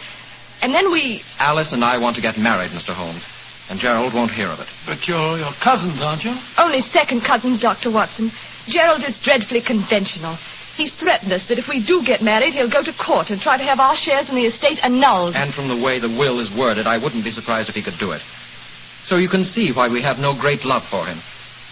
and 0.61 0.73
then 0.73 0.91
we. 0.91 1.21
Alice 1.39 1.73
and 1.73 1.83
I 1.83 1.99
want 1.99 2.15
to 2.15 2.21
get 2.21 2.37
married, 2.37 2.71
Mr. 2.71 2.93
Holmes. 2.93 3.23
And 3.69 3.79
Gerald 3.79 4.13
won't 4.13 4.31
hear 4.31 4.47
of 4.47 4.59
it. 4.59 4.67
But 4.85 5.07
you're 5.07 5.37
your 5.37 5.51
cousins, 5.61 5.99
aren't 6.01 6.23
you? 6.23 6.33
Only 6.57 6.79
second 6.81 7.21
cousins, 7.21 7.59
Dr. 7.59 7.91
Watson. 7.91 8.31
Gerald 8.67 9.03
is 9.03 9.17
dreadfully 9.17 9.61
conventional. 9.61 10.37
He's 10.77 10.93
threatened 10.93 11.31
us 11.33 11.45
that 11.47 11.57
if 11.57 11.67
we 11.67 11.83
do 11.83 12.03
get 12.05 12.21
married, 12.21 12.53
he'll 12.53 12.69
go 12.71 12.83
to 12.83 12.93
court 12.93 13.29
and 13.31 13.41
try 13.41 13.57
to 13.57 13.63
have 13.63 13.79
our 13.79 13.95
shares 13.95 14.29
in 14.29 14.35
the 14.35 14.45
estate 14.45 14.79
annulled. 14.83 15.35
And 15.35 15.53
from 15.53 15.67
the 15.67 15.75
way 15.83 15.99
the 15.99 16.07
will 16.07 16.39
is 16.39 16.51
worded, 16.55 16.85
I 16.87 16.97
wouldn't 17.01 17.23
be 17.25 17.31
surprised 17.31 17.67
if 17.67 17.75
he 17.75 17.83
could 17.83 17.97
do 17.99 18.11
it. 18.11 18.21
So 19.03 19.15
you 19.17 19.27
can 19.27 19.43
see 19.43 19.71
why 19.73 19.89
we 19.89 20.01
have 20.03 20.17
no 20.19 20.33
great 20.39 20.63
love 20.65 20.83
for 20.83 21.05
him. 21.05 21.19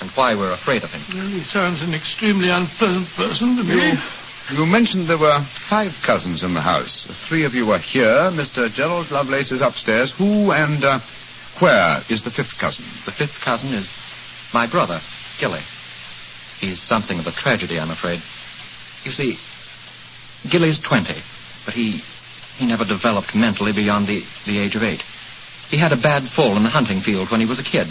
and 0.02 0.10
why 0.12 0.34
we're 0.36 0.52
afraid 0.52 0.84
of 0.84 0.90
him. 0.92 1.02
Well, 1.14 1.28
he 1.32 1.44
sounds 1.46 1.82
an 1.82 1.94
extremely 1.94 2.50
unpleasant 2.50 3.08
person 3.16 3.56
to 3.56 3.64
me. 3.64 3.96
You, 4.52 4.58
you 4.60 4.66
mentioned 4.66 5.08
there 5.08 5.18
were 5.18 5.40
five 5.70 5.94
cousins 6.06 6.44
in 6.44 6.54
the 6.54 6.60
house. 6.62 7.08
Three 7.30 7.46
of 7.46 7.54
you 7.54 7.72
are 7.72 7.80
here. 7.80 8.28
Mr. 8.36 8.68
Gerald 8.70 9.10
Lovelace 9.12 9.54
is 9.54 9.62
upstairs. 9.62 10.12
Who 10.18 10.52
and 10.52 10.84
uh, 10.84 11.00
where 11.62 12.02
is 12.10 12.22
the 12.24 12.32
fifth 12.32 12.58
cousin? 12.60 12.86
The 13.06 13.12
fifth 13.12 13.40
cousin 13.44 13.74
is 13.74 13.90
my 14.54 14.70
brother, 14.70 15.00
Gilly. 15.40 15.62
He's 16.60 16.82
something 16.82 17.20
of 17.20 17.26
a 17.28 17.32
tragedy, 17.32 17.80
I'm 17.80 17.92
afraid. 17.92 18.22
You 19.04 19.12
see, 19.12 19.38
Gilly's 20.50 20.80
20, 20.80 21.14
but 21.66 21.74
he 21.74 22.02
he 22.58 22.66
never 22.66 22.86
developed 22.86 23.36
mentally 23.36 23.74
beyond 23.74 24.08
the, 24.08 24.24
the 24.46 24.60
age 24.60 24.76
of 24.76 24.84
eight. 24.84 25.04
He 25.70 25.78
had 25.78 25.92
a 25.92 26.00
bad 26.00 26.30
fall 26.30 26.56
in 26.56 26.64
the 26.64 26.70
hunting 26.70 27.02
field 27.02 27.30
when 27.30 27.42
he 27.42 27.46
was 27.46 27.60
a 27.60 27.64
kid. 27.64 27.88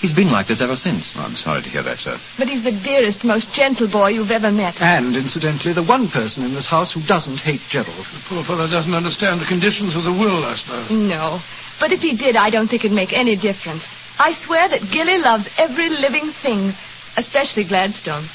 He's 0.00 0.12
been 0.12 0.30
like 0.30 0.46
this 0.46 0.60
ever 0.60 0.76
since. 0.76 1.14
I'm 1.16 1.36
sorry 1.36 1.62
to 1.62 1.68
hear 1.68 1.82
that, 1.82 1.98
sir. 1.98 2.18
But 2.36 2.48
he's 2.48 2.62
the 2.62 2.72
dearest, 2.72 3.24
most 3.24 3.50
gentle 3.52 3.88
boy 3.88 4.08
you've 4.08 4.30
ever 4.30 4.50
met. 4.50 4.76
And, 4.80 5.16
incidentally, 5.16 5.72
the 5.72 5.82
one 5.82 6.08
person 6.08 6.44
in 6.44 6.52
this 6.52 6.68
house 6.68 6.92
who 6.92 7.00
doesn't 7.02 7.38
hate 7.38 7.62
Gerald. 7.70 8.04
The 8.12 8.22
poor 8.28 8.44
fellow 8.44 8.68
doesn't 8.68 8.92
understand 8.92 9.40
the 9.40 9.46
conditions 9.46 9.96
of 9.96 10.04
the 10.04 10.12
will, 10.12 10.44
I 10.44 10.54
suppose. 10.54 10.90
No. 10.90 11.40
But 11.80 11.92
if 11.92 12.00
he 12.00 12.14
did, 12.14 12.36
I 12.36 12.50
don't 12.50 12.68
think 12.68 12.84
it'd 12.84 12.94
make 12.94 13.12
any 13.12 13.36
difference. 13.36 13.84
I 14.18 14.32
swear 14.32 14.68
that 14.68 14.90
Gilly 14.92 15.18
loves 15.18 15.48
every 15.56 15.88
living 15.88 16.32
thing, 16.42 16.72
especially 17.16 17.64
Gladstone. 17.64 18.28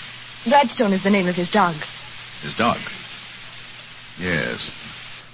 Gladstone 0.44 0.94
is 0.94 1.04
the 1.04 1.10
name 1.10 1.28
of 1.28 1.36
his 1.36 1.50
dog. 1.50 1.76
His 2.42 2.56
dog? 2.56 2.78
Yes. 4.20 4.72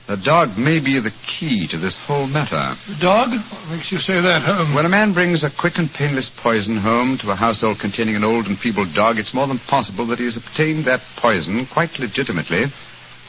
The 0.08 0.16
dog 0.16 0.58
may 0.58 0.80
be 0.80 1.00
the 1.04 1.12
key 1.28 1.68
to 1.68 1.78
this 1.78 1.98
whole 2.08 2.28
matter. 2.28 2.80
The 2.88 2.96
dog? 2.96 3.28
What 3.52 3.68
makes 3.76 3.92
you 3.92 4.00
say 4.00 4.16
that, 4.22 4.40
Holmes? 4.42 4.74
When 4.74 4.86
a 4.86 4.90
man 4.90 5.12
brings 5.14 5.44
a 5.44 5.52
quick 5.52 5.74
and 5.76 5.92
painless 5.92 6.32
poison 6.32 6.78
home 6.78 7.18
to 7.20 7.32
a 7.32 7.36
household 7.36 7.80
containing 7.82 8.16
an 8.16 8.24
old 8.24 8.46
and 8.48 8.58
feeble 8.58 8.88
dog, 8.96 9.18
it's 9.20 9.34
more 9.34 9.48
than 9.48 9.60
possible 9.60 10.08
that 10.08 10.20
he 10.20 10.24
has 10.26 10.38
obtained 10.38 10.86
that 10.86 11.02
poison 11.18 11.68
quite 11.68 12.00
legitimately 12.00 12.72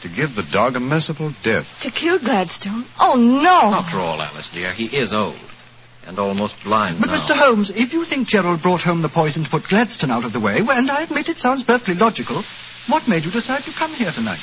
to 0.03 0.07
give 0.07 0.35
the 0.39 0.47
dog 0.53 0.77
a 0.77 0.79
merciful 0.79 1.35
death. 1.43 1.67
To 1.81 1.91
kill 1.91 2.17
Gladstone? 2.17 2.85
Oh, 2.97 3.15
no. 3.19 3.75
After 3.75 3.97
all, 3.99 4.21
Alice, 4.21 4.49
dear, 4.53 4.71
he 4.71 4.85
is 4.95 5.11
old 5.11 5.35
and 6.07 6.17
almost 6.17 6.55
blind 6.63 7.01
But, 7.01 7.07
now. 7.07 7.19
Mr. 7.19 7.35
Holmes, 7.37 7.71
if 7.75 7.91
you 7.91 8.05
think 8.05 8.29
Gerald 8.29 8.61
brought 8.61 8.79
home 8.81 9.01
the 9.01 9.09
poison 9.09 9.43
to 9.43 9.49
put 9.49 9.67
Gladstone 9.67 10.11
out 10.11 10.23
of 10.23 10.31
the 10.31 10.39
way, 10.39 10.61
well, 10.63 10.77
and 10.79 10.89
I 10.89 11.03
admit 11.03 11.27
it 11.27 11.39
sounds 11.39 11.61
perfectly 11.65 11.95
logical, 11.95 12.41
what 12.87 13.09
made 13.09 13.25
you 13.25 13.31
decide 13.31 13.63
to 13.65 13.73
come 13.77 13.91
here 13.91 14.11
tonight? 14.15 14.39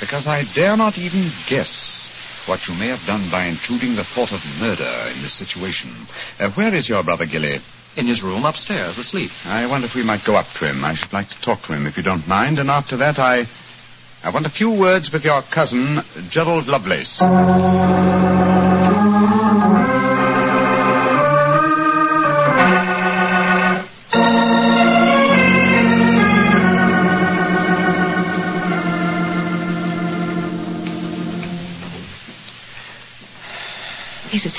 Because 0.00 0.26
I 0.26 0.44
dare 0.54 0.76
not 0.76 0.96
even 0.98 1.30
guess 1.48 2.10
what 2.46 2.66
you 2.66 2.74
may 2.74 2.88
have 2.88 3.06
done 3.06 3.30
by 3.30 3.46
intruding 3.46 3.94
the 3.94 4.04
thought 4.04 4.32
of 4.32 4.40
murder 4.58 5.12
in 5.14 5.22
this 5.22 5.38
situation. 5.38 5.94
Uh, 6.38 6.50
where 6.52 6.74
is 6.74 6.88
your 6.88 7.04
brother 7.04 7.26
Gilly? 7.26 7.58
In 7.96 8.06
his 8.06 8.22
room 8.22 8.44
upstairs, 8.44 8.96
asleep. 8.98 9.30
I 9.44 9.66
wonder 9.66 9.86
if 9.86 9.94
we 9.94 10.04
might 10.04 10.24
go 10.24 10.36
up 10.36 10.46
to 10.58 10.68
him. 10.68 10.84
I 10.84 10.94
should 10.94 11.12
like 11.12 11.28
to 11.30 11.40
talk 11.42 11.62
to 11.62 11.74
him, 11.74 11.86
if 11.86 11.96
you 11.96 12.02
don't 12.02 12.26
mind. 12.26 12.58
And 12.58 12.70
after 12.70 12.96
that, 12.98 13.18
I. 13.18 13.44
I 14.22 14.28
want 14.30 14.44
a 14.44 14.50
few 14.50 14.70
words 14.70 15.10
with 15.10 15.24
your 15.24 15.40
cousin, 15.50 16.00
Gerald 16.28 16.66
Lovelace. 16.66 17.22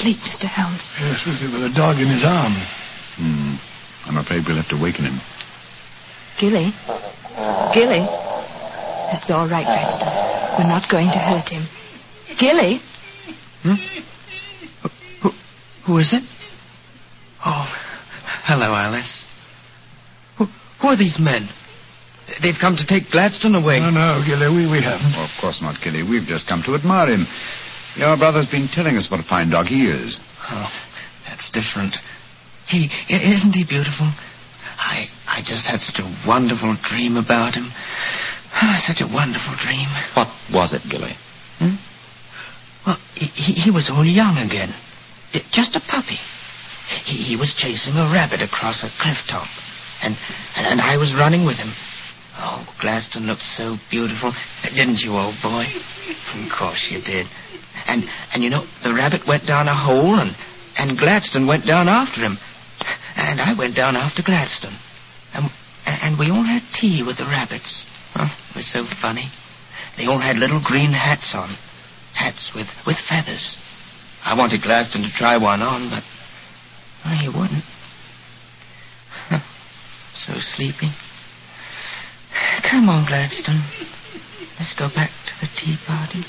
Asleep, 0.01 0.17
Mr. 0.17 0.49
Holmes. 0.49 0.89
Yes, 0.99 1.21
with, 1.25 1.53
with 1.53 1.71
a 1.71 1.73
dog 1.73 1.97
in 2.01 2.09
his 2.09 2.23
arm. 2.25 2.53
Hmm. 3.21 3.55
I'm 4.09 4.17
afraid 4.17 4.43
we'll 4.47 4.57
have 4.57 4.69
to 4.69 4.81
waken 4.81 5.05
him. 5.05 5.21
Gilly? 6.39 6.73
Gilly? 7.73 8.01
That's 9.13 9.29
all 9.29 9.47
right, 9.47 9.65
Gladstone. 9.65 10.57
We're 10.57 10.67
not 10.67 10.89
going 10.89 11.07
to 11.07 11.19
hurt 11.19 11.49
him. 11.49 11.67
Gilly? 12.39 12.81
Hmm? 13.61 13.77
Who, 15.21 15.29
who 15.85 15.97
is 15.99 16.13
it? 16.13 16.23
Oh, 17.45 17.69
hello, 18.45 18.73
Alice. 18.73 19.25
Who, 20.37 20.45
who 20.81 20.87
are 20.87 20.97
these 20.97 21.19
men? 21.19 21.47
They've 22.41 22.57
come 22.59 22.75
to 22.77 22.85
take 22.87 23.11
Gladstone 23.11 23.55
away. 23.55 23.79
No, 23.79 23.91
no, 23.91 24.23
Gilly, 24.25 24.47
we, 24.49 24.71
we 24.71 24.81
haven't. 24.81 25.13
Oh, 25.15 25.29
of 25.29 25.41
course 25.41 25.61
not, 25.61 25.79
Gilly. 25.83 26.01
We've 26.01 26.25
just 26.25 26.47
come 26.47 26.63
to 26.63 26.73
admire 26.73 27.13
him. 27.13 27.27
Your 27.95 28.17
brother's 28.17 28.47
been 28.47 28.67
telling 28.67 28.95
us 28.95 29.11
what 29.11 29.19
a 29.19 29.23
fine 29.23 29.49
dog 29.49 29.67
he 29.67 29.87
is. 29.87 30.19
Oh, 30.49 30.71
that's 31.27 31.49
different. 31.51 31.97
He 32.67 32.89
isn't 33.09 33.53
he 33.53 33.65
beautiful? 33.67 34.07
I 34.77 35.07
I 35.27 35.41
just 35.43 35.67
had 35.67 35.79
such 35.79 35.99
a 35.99 36.07
wonderful 36.27 36.75
dream 36.81 37.17
about 37.17 37.55
him. 37.55 37.67
Ah, 38.53 38.79
such 38.79 39.01
a 39.01 39.07
wonderful 39.11 39.55
dream. 39.59 39.87
What 40.15 40.27
was 40.53 40.73
it, 40.73 40.81
Gilly? 40.89 41.15
Well, 42.85 42.97
he, 43.13 43.27
he 43.27 43.53
he 43.53 43.71
was 43.71 43.89
all 43.89 44.05
young 44.05 44.37
again. 44.37 44.73
Just 45.51 45.75
a 45.75 45.79
puppy. 45.79 46.19
He, 47.05 47.23
he 47.23 47.35
was 47.35 47.53
chasing 47.53 47.93
a 47.95 48.11
rabbit 48.11 48.41
across 48.41 48.83
a 48.83 48.89
cliff 48.99 49.23
top. 49.29 49.47
And, 50.03 50.17
and, 50.57 50.67
and 50.67 50.81
I 50.81 50.97
was 50.97 51.13
running 51.15 51.45
with 51.45 51.57
him. 51.57 51.71
Oh, 52.35 52.65
Gladstone 52.81 53.27
looked 53.27 53.43
so 53.43 53.77
beautiful. 53.89 54.33
Didn't 54.75 54.99
you, 54.99 55.11
old 55.11 55.35
boy? 55.43 55.65
Of 56.35 56.51
course 56.51 56.89
you 56.91 56.99
did. 57.01 57.27
And, 57.87 58.03
and 58.33 58.43
you 58.43 58.49
know, 58.49 58.65
the 58.83 58.93
rabbit 58.93 59.27
went 59.27 59.45
down 59.45 59.67
a 59.67 59.75
hole 59.75 60.19
and, 60.19 60.35
and 60.77 60.97
Gladstone 60.97 61.47
went 61.47 61.65
down 61.65 61.87
after 61.87 62.21
him. 62.21 62.37
And 63.15 63.39
I 63.39 63.53
went 63.57 63.75
down 63.75 63.95
after 63.95 64.23
Gladstone. 64.23 64.75
And, 65.33 65.49
and 65.85 66.19
we 66.19 66.29
all 66.29 66.43
had 66.43 66.63
tea 66.73 67.03
with 67.05 67.17
the 67.17 67.25
rabbits. 67.25 67.85
Oh, 68.15 68.29
it 68.49 68.55
was 68.55 68.71
so 68.71 68.85
funny. 69.01 69.29
They 69.97 70.05
all 70.05 70.19
had 70.19 70.37
little 70.37 70.61
green 70.63 70.91
hats 70.91 71.35
on. 71.35 71.49
Hats 72.13 72.51
with, 72.55 72.67
with 72.85 72.97
feathers. 72.97 73.57
I 74.23 74.37
wanted 74.37 74.61
Gladstone 74.61 75.03
to 75.03 75.11
try 75.11 75.37
one 75.37 75.61
on, 75.61 75.89
but 75.89 76.03
he 77.17 77.27
wouldn't. 77.27 77.63
Huh. 79.29 79.39
So 80.13 80.33
sleepy. 80.37 80.91
Come 82.69 82.89
on, 82.89 83.07
Gladstone. 83.07 83.63
Let's 84.59 84.75
go 84.75 84.87
back 84.93 85.09
to 85.09 85.33
the 85.41 85.49
tea 85.57 85.77
party. 85.87 86.23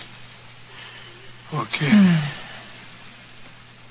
Okay. 1.52 1.92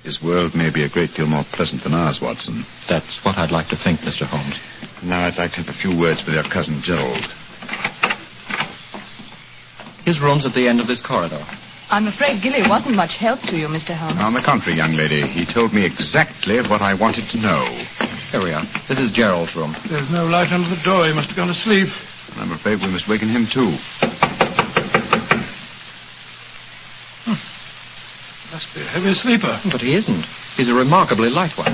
His 0.04 0.22
world 0.22 0.56
may 0.56 0.74
be 0.74 0.84
a 0.84 0.90
great 0.90 1.14
deal 1.14 1.28
more 1.28 1.46
pleasant 1.54 1.84
than 1.84 1.94
ours, 1.94 2.20
Watson. 2.22 2.66
That's 2.90 3.24
what 3.24 3.38
I'd 3.38 3.52
like 3.52 3.70
to 3.70 3.78
think, 3.78 4.00
Mr. 4.02 4.26
Holmes. 4.26 4.58
Now 5.04 5.28
I'd 5.28 5.38
like 5.38 5.52
to 5.54 5.62
have 5.62 5.70
a 5.70 5.78
few 5.78 5.94
words 5.94 6.26
with 6.26 6.34
your 6.34 6.44
cousin 6.50 6.82
Gerald. 6.82 7.22
His 10.06 10.20
room's 10.20 10.46
at 10.46 10.58
the 10.58 10.68
end 10.68 10.82
of 10.82 10.88
this 10.88 11.06
corridor. 11.06 11.46
I'm 11.92 12.08
afraid 12.08 12.42
Gilly 12.42 12.66
wasn't 12.66 12.96
much 12.96 13.18
help 13.18 13.42
to 13.54 13.56
you, 13.58 13.68
Mr. 13.68 13.94
Holmes. 13.94 14.18
On 14.18 14.34
the 14.34 14.42
contrary, 14.42 14.78
young 14.78 14.94
lady, 14.94 15.22
he 15.28 15.46
told 15.46 15.74
me 15.74 15.86
exactly 15.86 16.58
what 16.66 16.82
I 16.82 16.98
wanted 16.98 17.30
to 17.30 17.38
know. 17.38 17.62
Here 18.34 18.42
we 18.42 18.56
are. 18.56 18.66
This 18.90 18.98
is 18.98 19.12
Gerald's 19.12 19.56
room. 19.56 19.76
There's 19.86 20.10
no 20.10 20.26
light 20.26 20.50
under 20.50 20.70
the 20.72 20.82
door. 20.82 21.06
He 21.06 21.14
must 21.14 21.30
have 21.30 21.38
gone 21.38 21.52
to 21.52 21.54
sleep. 21.54 21.90
And 22.34 22.42
I'm 22.42 22.52
afraid 22.58 22.80
we 22.82 22.90
must 22.90 23.06
waken 23.12 23.30
him 23.30 23.46
too. 23.46 23.76
Must 28.52 28.68
be 28.76 28.82
a 28.82 28.92
heavy 28.92 29.16
sleeper. 29.16 29.56
But 29.72 29.80
he 29.80 29.96
isn't. 29.96 30.26
He's 30.58 30.70
a 30.70 30.76
remarkably 30.76 31.30
light 31.30 31.56
one. 31.56 31.72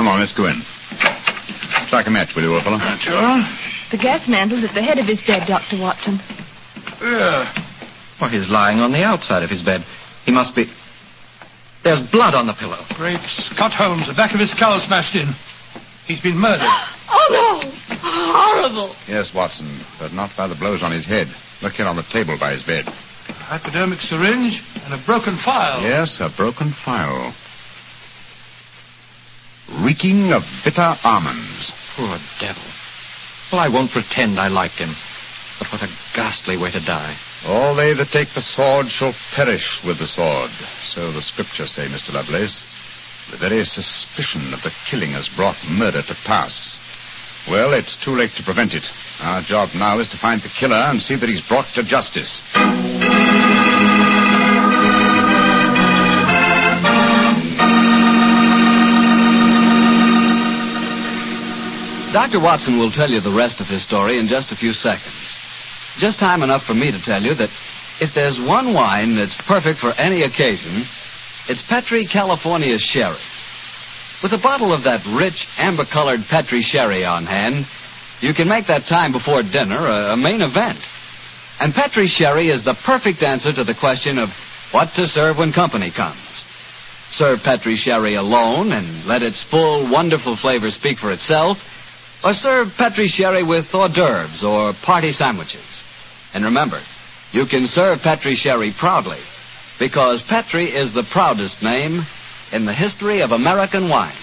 Come 0.00 0.08
on, 0.08 0.20
let's 0.20 0.32
go 0.32 0.46
in. 0.48 0.62
Strike 1.84 2.06
a 2.06 2.10
match, 2.10 2.32
will 2.34 2.44
you, 2.48 2.54
old 2.54 2.64
fellow? 2.64 2.80
Sure. 2.96 3.44
The 3.92 4.00
gas 4.00 4.26
mantle's 4.26 4.64
at 4.64 4.72
the 4.72 4.82
head 4.82 4.96
of 4.96 5.04
his 5.06 5.20
bed, 5.20 5.46
Dr. 5.46 5.76
Watson. 5.78 6.16
Yeah. 7.00 7.52
Well, 8.18 8.30
he's 8.30 8.48
lying 8.48 8.80
on 8.80 8.90
the 8.92 9.04
outside 9.04 9.42
of 9.42 9.50
his 9.50 9.62
bed. 9.62 9.84
He 10.24 10.32
must 10.32 10.56
be. 10.56 10.64
There's 11.84 12.00
blood 12.10 12.34
on 12.34 12.46
the 12.46 12.54
pillow. 12.54 12.80
Great 12.96 13.20
Scott 13.28 13.72
Holmes, 13.76 14.08
the 14.08 14.14
back 14.14 14.32
of 14.32 14.40
his 14.40 14.50
skull 14.50 14.80
smashed 14.80 15.14
in. 15.14 15.28
He's 16.06 16.20
been 16.20 16.38
murdered. 16.38 16.64
Oh, 17.08 17.30
no! 17.30 17.70
Horrible! 18.02 18.96
Yes, 19.06 19.32
Watson, 19.32 19.78
but 20.00 20.12
not 20.12 20.36
by 20.36 20.48
the 20.48 20.56
blows 20.56 20.82
on 20.82 20.90
his 20.90 21.06
head. 21.06 21.28
Look 21.62 21.74
here 21.74 21.86
on 21.86 21.94
the 21.94 22.02
table 22.02 22.36
by 22.38 22.50
his 22.50 22.64
bed. 22.64 22.84
A 23.46 23.58
hypodermic 23.58 24.00
syringe 24.00 24.60
and 24.82 24.92
a 24.92 24.98
broken 25.06 25.38
phial. 25.38 25.80
Yes, 25.82 26.18
a 26.18 26.28
broken 26.36 26.74
phial. 26.84 27.32
Reeking 29.86 30.32
of 30.32 30.42
bitter 30.64 30.96
almonds. 31.04 31.70
Poor 31.94 32.18
devil. 32.40 32.66
Well, 33.52 33.60
I 33.60 33.68
won't 33.68 33.92
pretend 33.92 34.40
I 34.40 34.48
liked 34.48 34.82
him. 34.82 34.90
But 35.60 35.70
what 35.70 35.82
a 35.82 35.94
ghastly 36.12 36.58
way 36.58 36.72
to 36.72 36.84
die. 36.84 37.16
All 37.46 37.76
they 37.76 37.94
that 37.94 38.10
take 38.10 38.34
the 38.34 38.42
sword 38.42 38.88
shall 38.88 39.14
perish 39.36 39.78
with 39.86 39.98
the 39.98 40.10
sword. 40.10 40.50
So 40.82 41.12
the 41.12 41.22
scriptures 41.22 41.70
say, 41.70 41.86
Mr. 41.86 42.12
Lovelace. 42.14 42.64
The 43.30 43.38
very 43.38 43.64
suspicion 43.64 44.52
of 44.54 44.62
the 44.62 44.74
killing 44.90 45.12
has 45.12 45.28
brought 45.28 45.56
murder 45.70 46.02
to 46.02 46.14
pass. 46.26 46.80
Well, 47.48 47.74
it's 47.74 47.96
too 47.96 48.10
late 48.10 48.32
to 48.36 48.42
prevent 48.42 48.74
it. 48.74 48.84
Our 49.20 49.42
job 49.42 49.70
now 49.76 50.00
is 50.00 50.08
to 50.08 50.18
find 50.18 50.42
the 50.42 50.48
killer 50.48 50.82
and 50.82 51.00
see 51.00 51.14
that 51.14 51.28
he's 51.28 51.46
brought 51.46 51.68
to 51.74 51.84
justice. 51.84 52.42
Dr. 62.12 62.40
Watson 62.40 62.78
will 62.78 62.90
tell 62.90 63.10
you 63.10 63.20
the 63.20 63.30
rest 63.30 63.60
of 63.60 63.66
his 63.66 63.84
story 63.84 64.18
in 64.18 64.26
just 64.26 64.50
a 64.50 64.56
few 64.56 64.72
seconds. 64.72 65.38
Just 65.98 66.18
time 66.18 66.42
enough 66.42 66.64
for 66.64 66.74
me 66.74 66.90
to 66.90 67.00
tell 67.00 67.22
you 67.22 67.34
that 67.34 67.50
if 68.00 68.14
there's 68.14 68.40
one 68.40 68.74
wine 68.74 69.16
that's 69.16 69.36
perfect 69.46 69.78
for 69.78 69.92
any 69.96 70.22
occasion, 70.22 70.84
it's 71.48 71.62
Petri 71.62 72.06
California 72.06 72.78
Sherry. 72.78 73.20
With 74.22 74.32
a 74.32 74.40
bottle 74.42 74.72
of 74.72 74.84
that 74.84 75.04
rich, 75.06 75.46
amber-colored 75.58 76.24
Petri 76.28 76.62
Sherry 76.62 77.04
on 77.04 77.26
hand, 77.26 77.66
you 78.20 78.32
can 78.32 78.48
make 78.48 78.66
that 78.68 78.86
time 78.86 79.12
before 79.12 79.42
dinner 79.42 79.76
a, 79.76 80.14
a 80.14 80.16
main 80.16 80.40
event. 80.40 80.80
And 81.58 81.72
Petri 81.72 82.06
Sherry 82.06 82.48
is 82.48 82.64
the 82.64 82.74
perfect 82.84 83.22
answer 83.22 83.52
to 83.52 83.64
the 83.64 83.74
question 83.74 84.18
of 84.18 84.28
what 84.72 84.92
to 84.94 85.06
serve 85.06 85.38
when 85.38 85.52
company 85.52 85.90
comes. 85.90 86.44
Serve 87.10 87.38
Petri 87.42 87.76
Sherry 87.76 88.14
alone 88.14 88.72
and 88.72 89.06
let 89.06 89.22
its 89.22 89.42
full, 89.42 89.90
wonderful 89.90 90.36
flavor 90.36 90.70
speak 90.70 90.98
for 90.98 91.12
itself, 91.12 91.56
or 92.22 92.34
serve 92.34 92.68
Petri 92.76 93.06
Sherry 93.06 93.42
with 93.42 93.66
hors 93.72 93.88
d'oeuvres 93.88 94.44
or 94.44 94.74
party 94.84 95.12
sandwiches. 95.12 95.84
And 96.34 96.44
remember, 96.44 96.80
you 97.32 97.46
can 97.46 97.66
serve 97.66 98.00
Petri 98.00 98.34
Sherry 98.34 98.74
proudly, 98.78 99.20
because 99.78 100.22
Petri 100.22 100.64
is 100.64 100.92
the 100.92 101.04
proudest 101.10 101.62
name 101.62 102.02
in 102.52 102.66
the 102.66 102.74
history 102.74 103.20
of 103.22 103.30
American 103.30 103.88
wine. 103.88 104.16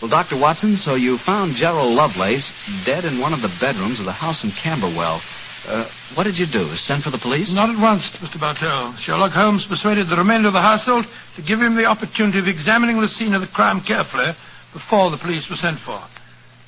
Well, 0.00 0.10
Dr. 0.10 0.38
Watson, 0.38 0.76
so 0.76 0.94
you 0.94 1.18
found 1.18 1.56
Gerald 1.56 1.92
Lovelace 1.92 2.52
dead 2.86 3.04
in 3.04 3.18
one 3.18 3.32
of 3.32 3.42
the 3.42 3.52
bedrooms 3.60 3.98
of 3.98 4.06
the 4.06 4.12
house 4.12 4.44
in 4.44 4.52
Camberwell. 4.52 5.20
Uh, 5.66 5.88
what 6.14 6.24
did 6.24 6.38
you 6.38 6.46
do? 6.46 6.68
Send 6.76 7.02
for 7.02 7.10
the 7.10 7.18
police? 7.18 7.52
Not 7.52 7.68
at 7.68 7.80
once, 7.80 8.02
Mr. 8.22 8.40
Bartell. 8.40 8.96
Sherlock 8.98 9.32
Holmes 9.32 9.66
persuaded 9.66 10.08
the 10.08 10.16
remainder 10.16 10.48
of 10.48 10.54
the 10.54 10.62
household 10.62 11.04
to 11.36 11.42
give 11.42 11.60
him 11.60 11.74
the 11.74 11.86
opportunity 11.86 12.38
of 12.38 12.46
examining 12.46 13.00
the 13.00 13.08
scene 13.08 13.34
of 13.34 13.40
the 13.40 13.48
crime 13.48 13.80
carefully 13.80 14.32
before 14.72 15.10
the 15.10 15.18
police 15.18 15.48
were 15.50 15.56
sent 15.56 15.78
for. 15.80 16.00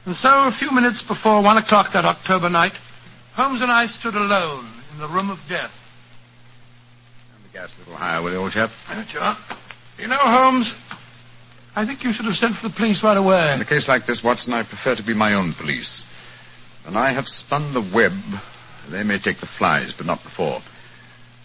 And 0.06 0.16
so, 0.16 0.28
a 0.28 0.52
few 0.52 0.70
minutes 0.73 1.02
before 1.02 1.42
one 1.42 1.56
o'clock 1.56 1.92
that 1.92 2.04
October 2.04 2.49
night, 2.49 2.73
Holmes 3.35 3.62
and 3.62 3.70
I 3.70 3.87
stood 3.87 4.14
alone 4.14 4.66
in 4.92 4.99
the 4.99 5.09
room 5.09 5.30
of 5.30 5.38
death. 5.49 5.70
Turn 7.30 7.42
the 7.42 7.52
gas 7.52 7.70
a 7.76 7.78
little 7.80 7.97
higher, 7.97 8.23
will 8.23 8.32
you, 8.32 8.38
old 8.38 8.52
chap? 8.52 8.70
There 8.88 9.04
you. 9.12 9.20
You 10.02 10.09
know, 10.09 10.18
Holmes, 10.18 10.73
I 11.76 11.87
think 11.87 12.02
you 12.02 12.12
should 12.12 12.25
have 12.25 12.35
sent 12.37 12.56
for 12.56 12.68
the 12.68 12.75
police 12.75 13.04
right 13.04 13.16
away. 13.16 13.52
In 13.54 13.61
a 13.61 13.66
case 13.66 13.87
like 13.87 14.06
this, 14.06 14.25
Watson, 14.25 14.52
I 14.54 14.62
prefer 14.62 14.94
to 14.97 15.02
be 15.04 15.14
my 15.14 15.35
own 15.35 15.52
police. 15.52 16.06
And 16.87 16.97
I 16.97 17.12
have 17.12 17.26
spun 17.28 17.75
the 17.75 17.80
web, 17.94 18.12
they 18.90 19.02
may 19.02 19.18
take 19.18 19.40
the 19.40 19.47
flies, 19.59 19.92
but 19.97 20.06
not 20.06 20.23
before. 20.23 20.61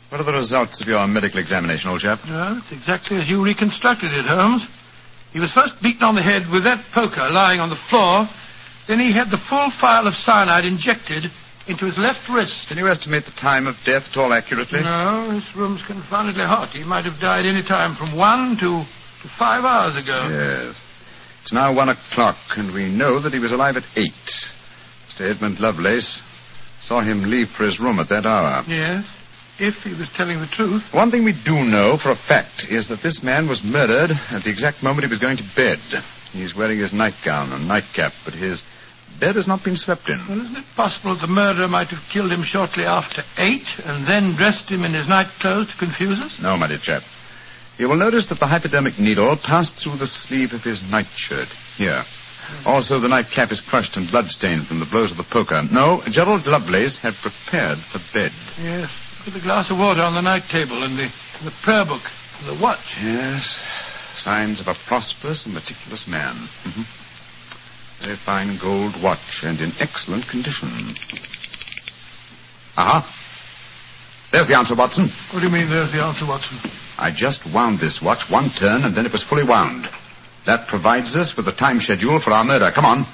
What 0.10 0.22
are 0.22 0.24
the 0.24 0.34
results 0.34 0.82
of 0.82 0.88
your 0.88 1.06
medical 1.08 1.40
examination, 1.40 1.90
old 1.90 2.02
chap? 2.02 2.20
Well, 2.28 2.58
it's 2.58 2.72
exactly 2.72 3.18
as 3.18 3.30
you 3.30 3.44
reconstructed 3.44 4.14
it, 4.14 4.26
Holmes. 4.26 4.68
He 5.34 5.40
was 5.40 5.52
first 5.52 5.82
beaten 5.82 6.04
on 6.04 6.16
the 6.16 6.24
head 6.24 6.44
with 6.52 6.64
that 6.64 6.80
poker 6.94 7.28
lying 7.30 7.60
on 7.60 7.70
the 7.70 7.76
floor. 7.76 8.28
Then 8.88 9.00
he 9.00 9.12
had 9.12 9.30
the 9.30 9.38
full 9.38 9.70
phial 9.72 10.08
of 10.08 10.14
cyanide 10.14 10.64
injected 10.64 11.26
into 11.68 11.86
his 11.86 11.98
left 11.98 12.30
wrist. 12.30 12.70
Can 12.70 12.78
you 12.78 12.88
estimate 12.88 13.26
the 13.26 13.32
time 13.36 13.68
of 13.68 13.76
death 13.84 14.08
at 14.12 14.18
all 14.18 14.32
accurately? 14.32 14.82
No, 14.82 15.34
this 15.34 15.56
room's 15.56 15.82
confoundedly 15.84 16.46
hot. 16.46 16.70
He 16.70 16.84
might 16.84 17.06
have 17.06 17.20
died 17.20 17.46
any 17.46 17.64
time 17.64 17.96
from 17.96 18.16
one 18.16 18.56
to, 18.58 18.86
to 18.86 19.28
five 19.38 19.66
hours 19.66 19.98
ago. 19.98 20.30
Yes. 20.30 20.76
It's 21.44 21.54
now 21.54 21.76
one 21.76 21.90
o'clock, 21.90 22.38
and 22.58 22.74
we 22.74 22.90
know 22.90 23.20
that 23.20 23.34
he 23.34 23.40
was 23.40 23.52
alive 23.52 23.76
at 23.76 23.84
eight. 23.98 24.14
Mr. 25.10 25.30
Edmund 25.30 25.60
Lovelace 25.60 26.22
saw 26.86 27.02
him 27.02 27.24
leave 27.24 27.50
for 27.50 27.66
his 27.66 27.80
room 27.80 28.00
at 28.00 28.10
that 28.10 28.26
hour. 28.26 28.64
Yes, 28.68 29.06
if 29.60 29.76
he 29.82 29.94
was 29.98 30.10
telling 30.16 30.40
the 30.40 30.48
truth. 30.48 30.84
One 30.94 31.10
thing 31.10 31.26
we 31.26 31.34
do 31.34 31.64
know 31.66 31.98
for 31.98 32.12
a 32.12 32.16
fact 32.16 32.66
is 32.70 32.90
that 32.90 33.02
this 33.02 33.24
man 33.24 33.48
was 33.48 33.64
murdered 33.64 34.12
at 34.12 34.44
the 34.44 34.52
exact 34.52 34.84
moment 34.84 35.06
he 35.06 35.10
was 35.10 35.20
going 35.20 35.38
to 35.38 35.50
bed. 35.56 35.80
He's 36.32 36.56
wearing 36.56 36.80
his 36.80 36.94
nightgown 36.94 37.52
and 37.52 37.68
nightcap, 37.68 38.14
but 38.24 38.34
his 38.34 38.64
bed 39.20 39.36
has 39.36 39.48
not 39.48 39.64
been 39.64 39.78
slept 39.78 40.10
in. 40.10 40.20
Well, 40.28 40.42
isn't 40.42 40.58
it 40.58 40.66
possible 40.76 41.16
that 41.16 41.22
the 41.26 41.32
murderer 41.32 41.68
might 41.68 41.88
have 41.88 42.04
killed 42.12 42.32
him 42.32 42.44
shortly 42.44 42.84
after 42.84 43.24
eight 43.38 43.68
and 43.84 44.06
then 44.06 44.36
dressed 44.36 44.70
him 44.70 44.84
in 44.84 44.94
his 44.94 45.08
night 45.08 45.28
clothes 45.40 45.72
to 45.72 45.78
confuse 45.78 46.20
us? 46.20 46.38
No, 46.42 46.58
my 46.58 46.68
dear 46.68 46.80
chap. 46.82 47.04
You 47.78 47.90
will 47.90 47.98
notice 47.98 48.28
that 48.28 48.40
the 48.40 48.48
hypodermic 48.48 49.00
needle 49.00 49.36
passed 49.42 49.76
through 49.82 49.98
the 49.98 50.08
sleeve 50.08 50.54
of 50.54 50.62
his 50.62 50.82
nightshirt. 50.84 51.50
Here. 51.78 52.04
Also, 52.66 53.00
the 53.00 53.08
nightcap 53.08 53.52
is 53.52 53.62
crushed 53.62 53.98
and 53.98 54.10
bloodstained 54.10 54.68
from 54.68 54.80
the 54.80 54.86
blows 54.86 55.12
of 55.12 55.18
the 55.18 55.24
poker. 55.30 55.62
No, 55.72 56.02
Gerald 56.10 56.46
Lovelace 56.48 56.98
had 57.00 57.14
prepared 57.22 57.78
for 57.92 58.00
bed. 58.14 58.32
Yes. 58.58 58.90
Look 59.26 59.34
at 59.36 59.42
the 59.42 59.46
glass 59.46 59.72
of 59.72 59.78
water 59.78 60.02
on 60.02 60.14
the 60.14 60.22
night 60.22 60.44
table 60.52 60.84
and 60.84 60.98
the, 60.98 61.10
the 61.44 61.52
prayer 61.64 61.86
book 61.86 62.02
the 62.46 62.58
watch. 62.62 62.98
Yes. 63.02 63.60
Signs 64.18 64.62
of 64.62 64.68
a 64.68 64.76
prosperous 64.88 65.46
and 65.46 65.54
meticulous 65.54 66.08
man. 66.08 66.36
hmm 66.64 66.84
Very 68.04 68.18
fine 68.18 68.58
gold 68.62 68.94
watch 69.02 69.44
and 69.44 69.60
in 69.60 69.72
excellent 69.80 70.28
condition. 70.28 70.70
Aha. 72.78 73.04
There's 74.32 74.48
the 74.48 74.58
answer, 74.58 74.76
Watson. 74.76 75.10
What 75.32 75.40
do 75.40 75.46
you 75.46 75.52
mean 75.54 75.70
there's 75.70 75.92
the 75.92 76.04
answer, 76.04 76.26
Watson? 76.28 76.58
I 76.98 77.12
just 77.16 77.46
wound 77.54 77.80
this 77.80 78.02
watch 78.02 78.30
one 78.30 78.50
turn 78.50 78.84
and 78.84 78.96
then 78.96 79.06
it 79.06 79.12
was 79.12 79.24
fully 79.24 79.44
wound. 79.44 79.88
That 80.46 80.68
provides 80.68 81.16
us 81.16 81.36
with 81.36 81.48
a 81.48 81.52
time 81.52 81.80
schedule 81.80 82.20
for 82.20 82.32
our 82.32 82.44
murder. 82.44 82.72
Come 82.74 82.86
on. 82.86 83.06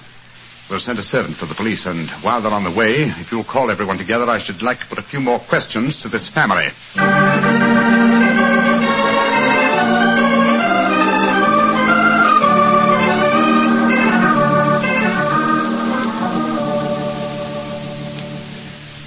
We'll 0.69 0.79
send 0.79 0.99
a 0.99 1.01
servant 1.01 1.37
for 1.37 1.45
the 1.45 1.55
police, 1.55 1.85
and 1.85 2.09
while 2.23 2.41
they're 2.41 2.51
on 2.51 2.63
the 2.63 2.71
way, 2.71 3.03
if 3.03 3.31
you'll 3.31 3.43
call 3.43 3.71
everyone 3.71 3.97
together, 3.97 4.23
I 4.29 4.39
should 4.39 4.61
like 4.61 4.79
to 4.79 4.85
put 4.85 4.99
a 4.99 5.03
few 5.03 5.19
more 5.19 5.39
questions 5.39 6.01
to 6.03 6.07
this 6.09 6.29
family. 6.29 6.67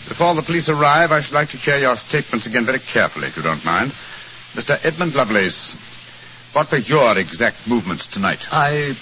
Before 0.09 0.35
the 0.35 0.43
police 0.47 0.69
arrive, 0.69 1.13
I 1.13 1.21
should 1.21 1.35
like 1.35 1.49
to 1.51 1.57
hear 1.57 1.77
your 1.79 1.97
statements 1.97 2.47
again 2.47 2.65
very 2.67 2.79
carefully, 2.79 3.29
if 3.29 3.37
you 3.37 3.43
don't 3.43 3.65
mind. 3.65 3.93
Mr. 4.55 4.79
Edmund 4.85 5.15
Lovelace, 5.15 5.75
what 6.55 6.71
were 6.71 6.79
your 6.79 7.19
exact 7.19 7.67
movements 7.67 8.07
tonight? 8.07 8.41
I 8.51 8.95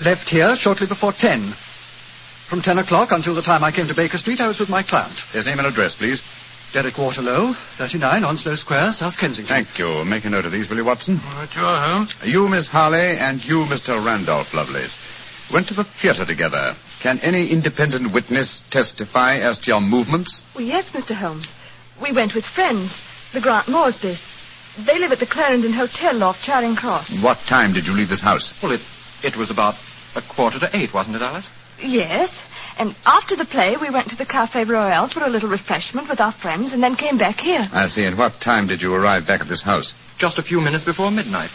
left 0.00 0.28
here 0.28 0.54
shortly 0.56 0.86
before 0.86 1.12
ten. 1.12 1.52
From 2.48 2.62
ten 2.62 2.78
o'clock 2.78 3.08
until 3.12 3.34
the 3.34 3.42
time 3.42 3.64
I 3.64 3.72
came 3.72 3.88
to 3.88 3.94
Baker 3.94 4.16
Street, 4.18 4.40
I 4.40 4.48
was 4.48 4.58
with 4.58 4.68
my 4.68 4.82
client. 4.82 5.18
His 5.32 5.44
name 5.44 5.58
and 5.58 5.66
address, 5.66 5.94
please. 5.96 6.22
Derek 6.72 6.98
Waterlow, 6.98 7.54
39 7.78 8.24
Onslow 8.24 8.54
Square, 8.54 8.92
South 8.92 9.16
Kensington. 9.18 9.64
Thank 9.64 9.78
you. 9.78 10.04
Make 10.04 10.26
a 10.26 10.30
note 10.30 10.44
of 10.44 10.52
these, 10.52 10.68
will 10.68 10.76
you, 10.76 10.84
Watson? 10.84 11.18
All 11.24 11.32
right, 11.40 11.48
you 11.56 11.62
are, 11.62 11.88
Holmes. 11.88 12.14
You, 12.24 12.46
Miss 12.48 12.68
Harley, 12.68 13.16
and 13.16 13.42
you, 13.42 13.64
Mr. 13.64 14.04
Randolph 14.04 14.52
Lovelace, 14.52 14.96
went 15.50 15.68
to 15.68 15.74
the 15.74 15.84
theater 15.84 16.26
together. 16.26 16.74
Can 17.02 17.18
any 17.20 17.50
independent 17.50 18.12
witness 18.12 18.62
testify 18.70 19.38
as 19.38 19.58
to 19.60 19.70
your 19.70 19.80
movements? 19.80 20.42
Well, 20.54 20.64
yes, 20.64 20.90
Mr. 20.90 21.14
Holmes. 21.14 21.48
We 22.02 22.12
went 22.12 22.34
with 22.34 22.44
friends, 22.44 23.00
the 23.32 23.40
Grant 23.40 23.66
Moresbys. 23.66 24.20
They 24.86 24.98
live 24.98 25.10
at 25.10 25.18
the 25.18 25.26
Clarendon 25.26 25.72
Hotel 25.72 26.22
off 26.22 26.40
Charing 26.40 26.76
Cross. 26.76 27.20
What 27.22 27.38
time 27.48 27.72
did 27.72 27.86
you 27.86 27.94
leave 27.94 28.08
this 28.08 28.20
house? 28.20 28.54
Well, 28.62 28.72
it, 28.72 28.80
it 29.24 29.36
was 29.36 29.50
about 29.50 29.74
a 30.14 30.22
quarter 30.22 30.60
to 30.60 30.70
eight, 30.72 30.94
wasn't 30.94 31.16
it, 31.16 31.22
Alice? 31.22 31.48
Yes. 31.80 32.42
And 32.78 32.94
after 33.04 33.34
the 33.34 33.44
play, 33.44 33.76
we 33.80 33.90
went 33.90 34.08
to 34.10 34.16
the 34.16 34.26
Cafe 34.26 34.64
Royal 34.64 35.08
for 35.08 35.24
a 35.24 35.28
little 35.28 35.48
refreshment 35.48 36.08
with 36.08 36.20
our 36.20 36.30
friends 36.30 36.72
and 36.72 36.80
then 36.82 36.94
came 36.94 37.18
back 37.18 37.40
here. 37.40 37.62
I 37.72 37.88
see. 37.88 38.04
And 38.04 38.16
what 38.16 38.40
time 38.40 38.68
did 38.68 38.80
you 38.80 38.94
arrive 38.94 39.26
back 39.26 39.40
at 39.40 39.48
this 39.48 39.62
house? 39.62 39.94
Just 40.16 40.38
a 40.38 40.42
few 40.42 40.60
minutes 40.60 40.84
before 40.84 41.10
midnight. 41.10 41.50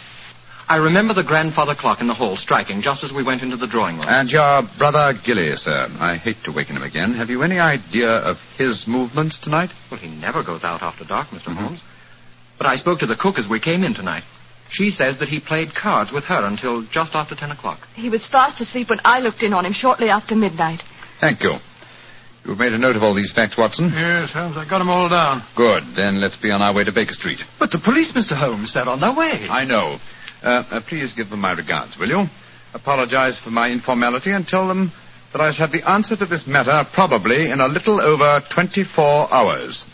I 0.68 0.76
remember 0.76 1.14
the 1.14 1.24
grandfather 1.24 1.74
clock 1.74 2.00
in 2.00 2.06
the 2.06 2.14
hall 2.14 2.36
striking 2.36 2.80
just 2.80 3.04
as 3.04 3.12
we 3.12 3.22
went 3.22 3.42
into 3.42 3.56
the 3.56 3.66
drawing 3.66 3.96
room. 3.96 4.06
And 4.08 4.30
your 4.30 4.62
brother 4.78 5.12
Gilly, 5.24 5.54
sir. 5.54 5.88
I 5.98 6.16
hate 6.16 6.42
to 6.44 6.52
waken 6.52 6.76
him 6.76 6.82
again. 6.82 7.12
Have 7.14 7.28
you 7.28 7.42
any 7.42 7.58
idea 7.58 8.08
of 8.08 8.36
his 8.58 8.86
movements 8.86 9.38
tonight? 9.38 9.70
Well, 9.90 10.00
he 10.00 10.08
never 10.08 10.42
goes 10.42 10.64
out 10.64 10.82
after 10.82 11.04
dark, 11.04 11.32
mister 11.32 11.50
mm-hmm. 11.50 11.64
Holmes. 11.64 11.82
But 12.58 12.66
I 12.66 12.76
spoke 12.76 13.00
to 13.00 13.06
the 13.06 13.16
cook 13.16 13.38
as 13.38 13.48
we 13.48 13.60
came 13.60 13.82
in 13.84 13.94
tonight. 13.94 14.22
She 14.70 14.90
says 14.90 15.18
that 15.18 15.28
he 15.28 15.40
played 15.40 15.74
cards 15.74 16.12
with 16.12 16.24
her 16.24 16.44
until 16.44 16.82
just 16.86 17.14
after 17.14 17.34
ten 17.34 17.50
o'clock. 17.50 17.80
He 17.94 18.08
was 18.08 18.26
fast 18.26 18.60
asleep 18.60 18.88
when 18.90 19.00
I 19.04 19.20
looked 19.20 19.42
in 19.42 19.52
on 19.52 19.66
him 19.66 19.72
shortly 19.72 20.08
after 20.08 20.34
midnight. 20.34 20.82
Thank 21.20 21.42
you. 21.42 21.52
You've 22.44 22.58
made 22.58 22.72
a 22.72 22.78
note 22.78 22.96
of 22.96 23.02
all 23.02 23.14
these 23.14 23.32
facts, 23.32 23.56
Watson? 23.56 23.86
Yes, 23.88 24.30
Holmes, 24.32 24.56
I 24.56 24.68
got 24.68 24.78
them 24.78 24.90
all 24.90 25.08
down. 25.08 25.42
Good. 25.56 25.82
Then 25.96 26.20
let's 26.20 26.36
be 26.36 26.50
on 26.50 26.60
our 26.60 26.74
way 26.74 26.82
to 26.84 26.92
Baker 26.92 27.14
Street. 27.14 27.40
But 27.58 27.70
the 27.70 27.78
police, 27.78 28.12
Mr. 28.12 28.36
Holmes, 28.36 28.74
they're 28.74 28.86
on 28.88 29.00
their 29.00 29.14
way. 29.14 29.48
I 29.48 29.64
know. 29.64 29.98
Uh, 30.42 30.62
uh, 30.70 30.80
please 30.86 31.14
give 31.14 31.30
them 31.30 31.40
my 31.40 31.52
regards, 31.52 31.96
will 31.98 32.08
you? 32.08 32.24
Apologize 32.74 33.38
for 33.40 33.50
my 33.50 33.70
informality 33.70 34.30
and 34.32 34.46
tell 34.46 34.68
them 34.68 34.92
that 35.32 35.40
I 35.40 35.52
shall 35.52 35.68
have 35.68 35.72
the 35.72 35.88
answer 35.88 36.16
to 36.16 36.26
this 36.26 36.46
matter 36.46 36.82
probably 36.92 37.50
in 37.50 37.60
a 37.60 37.66
little 37.66 37.98
over 38.00 38.40
24 38.52 39.32
hours. 39.32 39.84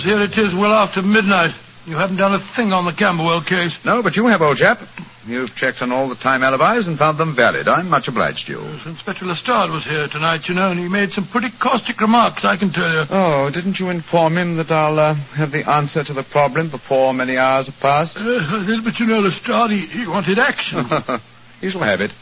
Holmes, 0.00 0.04
here 0.04 0.20
it 0.20 0.46
is 0.46 0.54
well 0.54 0.72
after 0.72 1.02
midnight. 1.02 1.54
You 1.86 1.96
haven't 1.96 2.16
done 2.16 2.34
a 2.34 2.40
thing 2.56 2.72
on 2.72 2.84
the 2.84 2.92
Camberwell 2.92 3.42
case. 3.42 3.76
No, 3.84 4.02
but 4.02 4.16
you 4.16 4.26
have, 4.26 4.42
old 4.42 4.56
chap. 4.56 4.78
You've 5.26 5.54
checked 5.54 5.82
on 5.82 5.92
all 5.92 6.08
the 6.08 6.14
time 6.16 6.42
alibis 6.42 6.86
and 6.86 6.98
found 6.98 7.18
them 7.18 7.36
valid. 7.36 7.68
I'm 7.68 7.88
much 7.88 8.08
obliged 8.08 8.46
to 8.46 8.52
you. 8.52 8.60
Inspector 8.86 9.24
Lestrade 9.24 9.70
was 9.70 9.84
here 9.84 10.08
tonight, 10.08 10.48
you 10.48 10.54
know, 10.54 10.70
and 10.70 10.78
he 10.78 10.88
made 10.88 11.10
some 11.10 11.26
pretty 11.28 11.48
caustic 11.60 12.00
remarks, 12.00 12.44
I 12.44 12.56
can 12.56 12.72
tell 12.72 12.88
you. 12.88 13.04
Oh, 13.10 13.50
didn't 13.52 13.78
you 13.80 13.90
inform 13.90 14.36
him 14.36 14.56
that 14.56 14.70
I'll 14.70 14.98
uh, 14.98 15.14
have 15.36 15.52
the 15.52 15.68
answer 15.68 16.04
to 16.04 16.12
the 16.12 16.24
problem 16.24 16.70
before 16.70 17.12
many 17.12 17.36
hours 17.36 17.66
have 17.66 17.80
passed? 17.80 18.16
Uh, 18.16 18.40
I 18.40 18.64
did, 18.66 18.84
but 18.84 18.98
you 18.98 19.06
know, 19.06 19.20
Lestrade, 19.20 19.70
he, 19.70 19.86
he 19.86 20.08
wanted 20.08 20.38
action. 20.38 20.80
he 21.60 21.70
shall 21.70 21.82
have 21.82 22.00
it. 22.00 22.12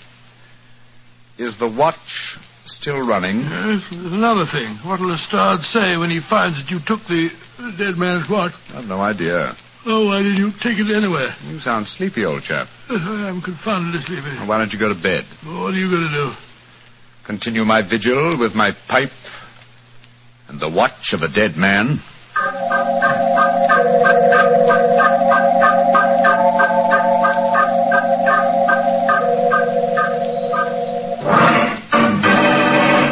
Is 1.39 1.59
the 1.59 1.69
watch 1.71 2.39
still 2.67 3.07
running? 3.07 3.41
Yes, 3.41 3.83
there's 3.93 4.13
another 4.13 4.47
thing. 4.47 4.75
What'll 4.85 5.11
Lestrade 5.11 5.61
say 5.61 5.97
when 5.97 6.11
he 6.11 6.21
finds 6.21 6.59
that 6.59 6.71
you 6.71 6.81
took 6.85 7.07
the 7.07 7.31
dead 7.59 7.99
man's 7.99 8.31
watch? 8.31 8.53
I've 8.71 8.87
no 8.87 9.01
idea. 9.01 9.55
Oh, 9.87 10.07
why 10.07 10.23
didn't 10.23 10.39
you 10.39 10.51
take 10.63 10.79
it 10.79 10.95
anywhere? 10.95 11.35
You 11.45 11.61
sound 11.61 11.89
sleepy, 11.89 12.25
old 12.25 12.43
chap. 12.43 12.69
I 12.89 13.29
am 13.29 13.41
confoundedly 13.43 14.03
sleepy. 14.05 14.37
Why 14.47 14.59
don't 14.59 14.73
you 14.73 14.79
go 14.79 14.89
to 14.89 15.01
bed? 15.01 15.25
What 15.45 15.75
are 15.75 15.79
you 15.79 15.91
going 15.91 16.07
to 16.09 16.15
do? 16.15 16.31
Continue 17.27 17.65
my 17.65 17.83
vigil 17.83 18.39
with 18.39 18.55
my 18.55 18.73
pipe 18.89 19.11
and 20.49 20.61
the 20.61 20.69
watch 20.69 21.13
of 21.13 21.23
a 21.23 21.29
dead 21.29 21.57
man? 21.57 22.01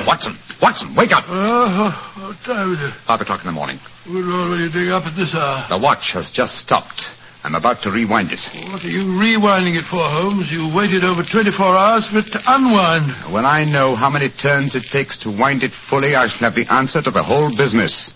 Watson! 0.06 0.36
Watson, 0.62 0.94
wake 0.94 1.12
up! 1.12 1.24
Uh, 1.28 2.05
what 2.44 2.56
time 2.56 2.72
is 2.74 2.80
it? 2.80 2.94
Five 3.06 3.20
o'clock 3.20 3.40
in 3.40 3.46
the 3.46 3.52
morning. 3.52 3.78
We're 4.08 4.28
already 4.30 4.70
doing 4.70 4.90
up 4.90 5.04
at 5.06 5.16
this 5.16 5.34
hour. 5.34 5.66
The 5.68 5.78
watch 5.78 6.12
has 6.12 6.30
just 6.30 6.58
stopped. 6.58 7.10
I'm 7.44 7.54
about 7.54 7.82
to 7.82 7.90
rewind 7.92 8.32
it. 8.32 8.40
What 8.72 8.84
are 8.84 8.88
you 8.90 9.04
rewinding 9.04 9.78
it 9.78 9.84
for, 9.84 10.02
Holmes? 10.02 10.50
You 10.50 10.66
waited 10.74 11.04
over 11.04 11.22
24 11.22 11.54
hours 11.64 12.06
for 12.08 12.18
it 12.18 12.26
to 12.32 12.40
unwind. 12.46 13.32
When 13.32 13.44
I 13.46 13.64
know 13.64 13.94
how 13.94 14.10
many 14.10 14.28
turns 14.30 14.74
it 14.74 14.84
takes 14.90 15.18
to 15.18 15.30
wind 15.30 15.62
it 15.62 15.70
fully, 15.88 16.16
I 16.16 16.26
shall 16.26 16.50
have 16.50 16.54
the 16.56 16.66
answer 16.72 17.00
to 17.02 17.10
the 17.10 17.22
whole 17.22 17.54
business. 17.56 18.12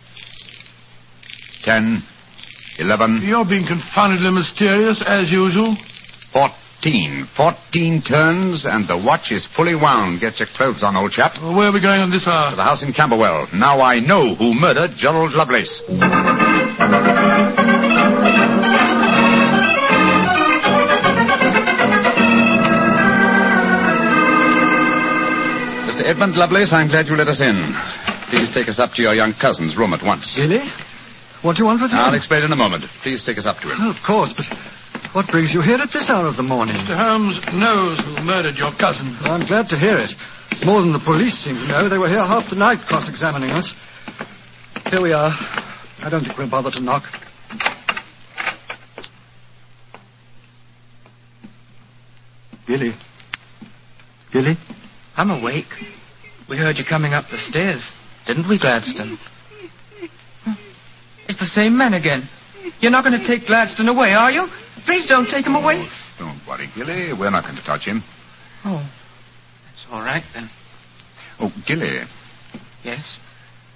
Ten, 1.62 2.02
eleven, 2.78 3.20
You're 3.22 3.44
being 3.44 3.66
confoundedly 3.66 4.32
mysterious, 4.32 5.02
as 5.06 5.30
usual. 5.30 5.76
fourteen. 6.32 6.56
Fourteen 7.36 8.00
turns, 8.00 8.64
and 8.64 8.88
the 8.88 8.96
watch 8.96 9.32
is 9.32 9.44
fully 9.46 9.74
wound. 9.74 10.20
Get 10.20 10.40
your 10.40 10.48
clothes 10.48 10.82
on, 10.82 10.96
old 10.96 11.12
chap. 11.12 11.34
Well, 11.42 11.54
where 11.54 11.68
are 11.68 11.72
we 11.72 11.80
going 11.80 12.00
on 12.00 12.10
this 12.10 12.24
To 12.24 12.30
hour? 12.30 12.56
the 12.56 12.62
house 12.64 12.82
in 12.82 12.94
Camberwell. 12.94 13.48
Now 13.52 13.80
I 13.80 14.00
know 14.00 14.34
who 14.34 14.54
murdered 14.54 14.92
Gerald 14.96 15.32
Lovelace. 15.34 15.82
Mr. 25.90 26.04
Edmund 26.06 26.36
Lovelace, 26.36 26.72
I'm 26.72 26.88
glad 26.88 27.06
you 27.08 27.16
let 27.16 27.28
us 27.28 27.40
in. 27.40 27.56
Please 28.30 28.50
take 28.54 28.68
us 28.68 28.78
up 28.78 28.92
to 28.94 29.02
your 29.02 29.14
young 29.14 29.34
cousin's 29.34 29.76
room 29.76 29.92
at 29.92 30.04
once. 30.04 30.38
Really? 30.38 30.62
What 31.42 31.56
do 31.56 31.62
you 31.62 31.66
want 31.66 31.80
with 31.82 31.90
him? 31.90 31.98
I'll 31.98 32.14
explain 32.14 32.44
in 32.44 32.52
a 32.52 32.56
moment. 32.56 32.84
Please 33.02 33.24
take 33.24 33.38
us 33.38 33.46
up 33.46 33.56
to 33.60 33.68
him. 33.72 33.78
Oh, 33.80 33.90
of 33.90 33.96
course, 34.06 34.32
but 34.36 34.46
what 35.12 35.28
brings 35.28 35.52
you 35.52 35.60
here 35.60 35.78
at 35.78 35.90
this 35.92 36.08
hour 36.08 36.26
of 36.26 36.36
the 36.36 36.42
morning? 36.42 36.76
Mr. 36.76 36.96
Holmes 36.96 37.40
knows 37.52 37.98
who 38.00 38.22
murdered 38.24 38.56
your 38.56 38.72
cousin. 38.78 39.16
I'm 39.20 39.46
glad 39.46 39.68
to 39.70 39.76
hear 39.76 39.98
it. 39.98 40.12
It's 40.50 40.64
more 40.64 40.80
than 40.80 40.92
the 40.92 41.02
police 41.04 41.34
seem 41.34 41.54
to 41.54 41.66
know. 41.66 41.88
They 41.88 41.98
were 41.98 42.08
here 42.08 42.18
half 42.18 42.50
the 42.50 42.56
night 42.56 42.86
cross-examining 42.86 43.50
us. 43.50 43.74
Here 44.90 45.02
we 45.02 45.12
are. 45.12 45.30
I 46.02 46.08
don't 46.10 46.24
think 46.24 46.38
we'll 46.38 46.50
bother 46.50 46.70
to 46.70 46.80
knock. 46.80 47.04
Billy. 52.66 52.94
Billy? 54.32 54.56
I'm 55.16 55.30
awake. 55.30 55.66
We 56.48 56.56
heard 56.56 56.76
you 56.76 56.84
coming 56.84 57.12
up 57.12 57.30
the 57.30 57.38
stairs, 57.38 57.92
didn't 58.26 58.48
we, 58.48 58.58
Gladstone? 58.58 59.18
It's 61.28 61.38
the 61.38 61.46
same 61.46 61.76
man 61.76 61.94
again. 61.94 62.28
You're 62.80 62.92
not 62.92 63.04
going 63.04 63.18
to 63.20 63.26
take 63.26 63.46
Gladstone 63.46 63.88
away, 63.88 64.12
are 64.12 64.30
you? 64.30 64.46
Please 64.84 65.06
don't 65.06 65.26
take 65.28 65.46
him 65.46 65.54
away. 65.54 65.86
Don't 66.18 66.40
worry, 66.46 66.68
Gilly. 66.74 67.12
We're 67.18 67.30
not 67.30 67.44
going 67.44 67.56
to 67.56 67.64
touch 67.64 67.86
him. 67.86 68.02
Oh, 68.64 68.78
that's 69.66 69.86
all 69.90 70.02
right 70.02 70.24
then. 70.34 70.48
Oh, 71.38 71.50
Gilly, 71.66 72.00
Yes, 72.84 73.16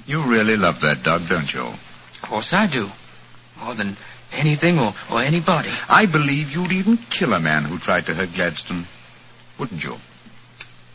you 0.06 0.18
really 0.28 0.56
love 0.56 0.76
that 0.82 1.02
dog, 1.04 1.22
don't 1.28 1.52
you? 1.52 1.60
of 1.62 2.28
course 2.28 2.52
I 2.52 2.66
do. 2.70 2.88
More 3.58 3.74
than 3.74 3.96
anything 4.32 4.78
or, 4.78 4.92
or 5.10 5.22
anybody. 5.22 5.68
I 5.88 6.06
believe 6.10 6.48
you'd 6.48 6.72
even 6.72 6.98
kill 7.10 7.32
a 7.34 7.40
man 7.40 7.64
who 7.64 7.78
tried 7.78 8.06
to 8.06 8.14
hurt 8.14 8.30
Gladstone. 8.34 8.86
Wouldn't 9.58 9.82
you? 9.82 9.94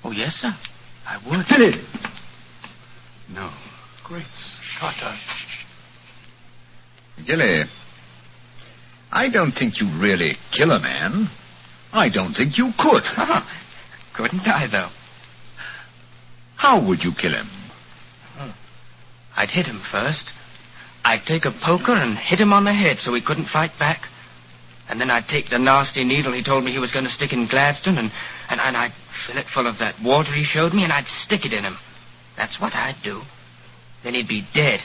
Oh, 0.04 0.12
yes, 0.12 0.36
sir. 0.36 0.52
I 1.08 1.18
would. 1.30 1.46
Gilly! 1.48 1.82
No. 3.34 3.52
Great 4.04 4.26
Scott. 4.76 4.96
Gilly, 7.26 7.64
I 9.12 9.30
don't 9.30 9.52
think 9.52 9.80
you'd 9.80 10.02
really 10.02 10.34
kill 10.52 10.72
a 10.72 10.80
man. 10.80 11.28
I 11.92 12.10
don't 12.10 12.34
think 12.34 12.58
you 12.58 12.72
could. 12.78 13.04
Oh, 13.18 13.46
couldn't 14.16 14.48
I, 14.48 14.68
though? 14.68 14.90
How 16.58 16.86
would 16.86 17.06
you 17.06 17.12
kill 17.18 17.32
him? 17.32 17.48
Hmm. 18.36 18.52
I'd 19.38 19.50
hit 19.50 19.66
him 19.66 19.80
first. 19.80 20.30
I'd 21.06 21.24
take 21.26 21.46
a 21.46 21.52
poker 21.52 21.94
and 21.94 22.18
hit 22.18 22.40
him 22.40 22.52
on 22.52 22.66
the 22.66 22.74
head 22.74 23.00
so 23.00 23.14
he 23.14 23.22
couldn't 23.22 23.48
fight 23.48 23.72
back. 23.80 24.02
And 24.90 25.00
then 25.00 25.10
I'd 25.10 25.28
take 25.30 25.50
the 25.50 25.58
nasty 25.58 26.04
needle 26.04 26.34
he 26.34 26.44
told 26.44 26.66
me 26.66 26.74
he 26.74 26.80
was 26.80 26.92
going 26.92 27.06
to 27.06 27.12
stick 27.12 27.32
in 27.32 27.48
Gladstone, 27.48 27.98
and, 27.98 28.12
and, 28.50 28.60
and 28.60 28.76
I'd 28.76 28.92
fill 29.26 29.38
it 29.38 29.46
full 29.46 29.68
of 29.68 29.80
that 29.80 29.96
water 30.04 30.34
he 30.34 30.44
showed 30.44 30.74
me, 30.74 30.84
and 30.84 30.92
I'd 30.92 31.08
stick 31.08 31.46
it 31.46 31.54
in 31.54 31.64
him. 31.64 31.78
That's 32.36 32.60
what 32.60 32.74
I'd 32.76 33.00
do. 33.04 33.22
Then 34.04 34.16
he'd 34.16 34.28
be 34.28 34.44
dead. 34.54 34.82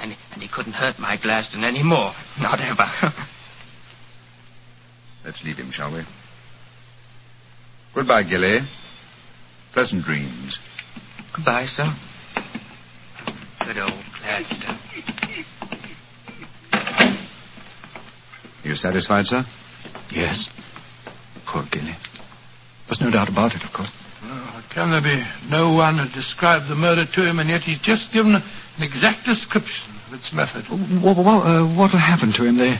And, 0.00 0.16
and 0.32 0.42
he 0.42 0.48
couldn't 0.48 0.72
hurt 0.72 0.98
my 0.98 1.16
Gladstone 1.20 1.62
anymore. 1.62 2.12
Not 2.40 2.60
ever. 2.60 3.12
Let's 5.24 5.42
leave 5.44 5.56
him, 5.56 5.70
shall 5.70 5.92
we? 5.92 6.02
Goodbye, 7.94 8.22
Gilly. 8.22 8.60
Pleasant 9.72 10.04
dreams. 10.04 10.58
Goodbye, 11.34 11.66
sir. 11.66 11.92
Good 13.64 13.78
old 13.78 13.92
Gladstone. 14.20 14.78
You 18.64 18.74
satisfied, 18.74 19.26
sir? 19.26 19.44
Yes. 20.10 20.50
Poor 21.46 21.64
Gilly. 21.70 21.94
There's 22.86 23.00
no 23.00 23.10
doubt 23.10 23.28
about 23.28 23.52
it, 23.54 23.62
of 23.64 23.72
course. 23.72 23.88
Oh, 24.22 24.64
can 24.72 24.90
there 24.90 25.02
be 25.02 25.22
no 25.48 25.74
one 25.74 25.96
to 25.96 26.08
describe 26.12 26.68
the 26.68 26.74
murder 26.74 27.04
to 27.04 27.28
him, 27.28 27.38
and 27.38 27.48
yet 27.48 27.60
he's 27.62 27.78
just 27.78 28.12
given 28.12 28.34
an 28.34 28.42
exact 28.82 29.24
description 29.26 29.94
of 30.08 30.14
its 30.14 30.32
method? 30.32 30.64
What, 31.02 31.16
what, 31.16 31.44
uh, 31.44 31.64
what'll 31.76 31.98
happen 32.00 32.32
to 32.36 32.44
him? 32.44 32.58
They, 32.58 32.76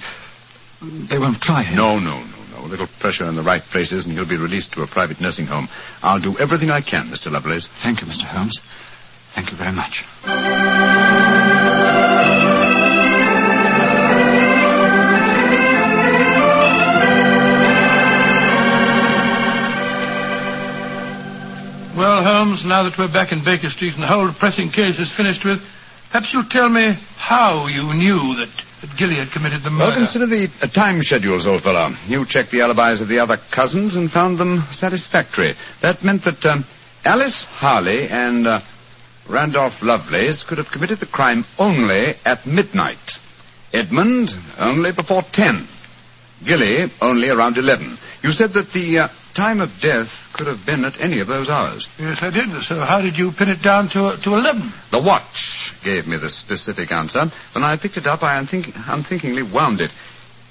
they 0.80 1.18
won't 1.18 1.40
try 1.40 1.62
him. 1.62 1.76
No, 1.76 1.98
no, 1.98 2.22
no, 2.22 2.44
no. 2.52 2.66
A 2.66 2.68
little 2.68 2.88
pressure 3.00 3.26
in 3.26 3.36
the 3.36 3.42
right 3.42 3.62
places, 3.62 4.04
and 4.04 4.14
he'll 4.14 4.28
be 4.28 4.36
released 4.36 4.72
to 4.74 4.82
a 4.82 4.86
private 4.86 5.20
nursing 5.20 5.46
home. 5.46 5.68
I'll 6.02 6.20
do 6.20 6.38
everything 6.38 6.70
I 6.70 6.82
can, 6.82 7.08
Mr. 7.08 7.30
Lovelace. 7.30 7.68
Thank 7.82 8.00
you, 8.00 8.06
Mr. 8.06 8.24
Holmes. 8.24 8.60
Thank 9.34 9.50
you 9.50 9.56
very 9.56 9.72
much. 9.72 10.04
Well, 21.98 22.22
Holmes, 22.22 22.64
now 22.64 22.84
that 22.84 22.94
we're 22.96 23.12
back 23.12 23.32
in 23.32 23.42
Baker 23.44 23.70
Street 23.70 23.94
and 23.94 24.02
the 24.02 24.06
whole 24.06 24.32
pressing 24.32 24.70
case 24.70 25.00
is 25.00 25.10
finished 25.10 25.44
with, 25.44 25.58
perhaps 26.12 26.32
you'll 26.32 26.48
tell 26.48 26.68
me 26.68 26.94
how 27.16 27.66
you 27.66 27.82
knew 27.92 28.36
that, 28.36 28.50
that 28.80 28.96
Gilly 28.96 29.16
had 29.16 29.30
committed 29.32 29.62
the 29.62 29.70
murder. 29.70 29.90
Well, 29.90 30.06
consider 30.06 30.26
the 30.26 30.48
uh, 30.62 30.68
time 30.68 31.02
schedules, 31.02 31.46
old 31.46 31.62
fellow. 31.62 31.90
You 32.06 32.24
checked 32.26 32.50
the 32.50 32.62
alibis 32.62 33.00
of 33.00 33.08
the 33.08 33.18
other 33.20 33.36
cousins 33.54 33.96
and 33.96 34.10
found 34.10 34.38
them 34.38 34.64
satisfactory. 34.70 35.54
That 35.82 36.02
meant 36.02 36.24
that 36.24 36.44
um, 36.46 36.64
Alice 37.04 37.44
Harley 37.48 38.08
and 38.08 38.46
uh, 38.46 38.60
Randolph 39.28 39.82
Lovelace 39.82 40.44
could 40.48 40.58
have 40.58 40.68
committed 40.72 41.00
the 41.00 41.06
crime 41.06 41.44
only 41.58 42.14
at 42.24 42.46
midnight. 42.46 43.18
Edmund 43.72 44.30
only 44.58 44.92
before 44.92 45.22
ten. 45.32 45.68
Gilly 46.44 46.86
only 47.00 47.28
around 47.28 47.58
eleven. 47.58 47.98
You 48.22 48.30
said 48.30 48.52
that 48.54 48.70
the 48.72 49.00
uh, 49.00 49.08
time 49.38 49.60
of 49.62 49.70
death 49.80 50.10
could 50.34 50.48
have 50.50 50.66
been 50.66 50.84
at 50.84 50.98
any 51.00 51.20
of 51.20 51.28
those 51.30 51.48
hours. 51.48 51.86
Yes, 51.98 52.18
I 52.20 52.30
did. 52.34 52.50
So 52.66 52.74
how 52.82 53.00
did 53.00 53.16
you 53.16 53.30
pin 53.30 53.48
it 53.48 53.62
down 53.62 53.86
to, 53.94 54.18
to 54.18 54.30
11? 54.34 54.72
The 54.90 54.98
watch 54.98 55.72
gave 55.84 56.06
me 56.10 56.18
the 56.18 56.28
specific 56.28 56.90
answer. 56.90 57.30
When 57.54 57.62
I 57.62 57.78
picked 57.80 57.96
it 57.96 58.06
up, 58.06 58.22
I 58.22 58.38
unthink- 58.42 58.74
unthinkingly 58.74 59.46
wound 59.46 59.80
it. 59.80 59.90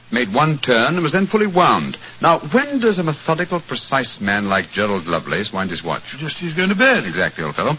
Made 0.10 0.34
one 0.34 0.58
turn 0.60 0.96
and 0.96 1.04
was 1.04 1.12
then 1.12 1.28
fully 1.28 1.48
wound. 1.52 1.98
Now, 2.22 2.40
when 2.54 2.80
does 2.80 2.98
a 2.98 3.04
methodical, 3.04 3.60
precise 3.60 4.22
man 4.22 4.48
like 4.48 4.72
Gerald 4.72 5.06
Lovelace 5.06 5.52
wind 5.52 5.70
his 5.70 5.84
watch? 5.84 6.04
Just 6.18 6.38
as 6.38 6.42
he's 6.42 6.54
going 6.56 6.70
to 6.70 6.76
bed. 6.80 7.04
Exactly, 7.04 7.44
old 7.44 7.56
fellow. 7.56 7.76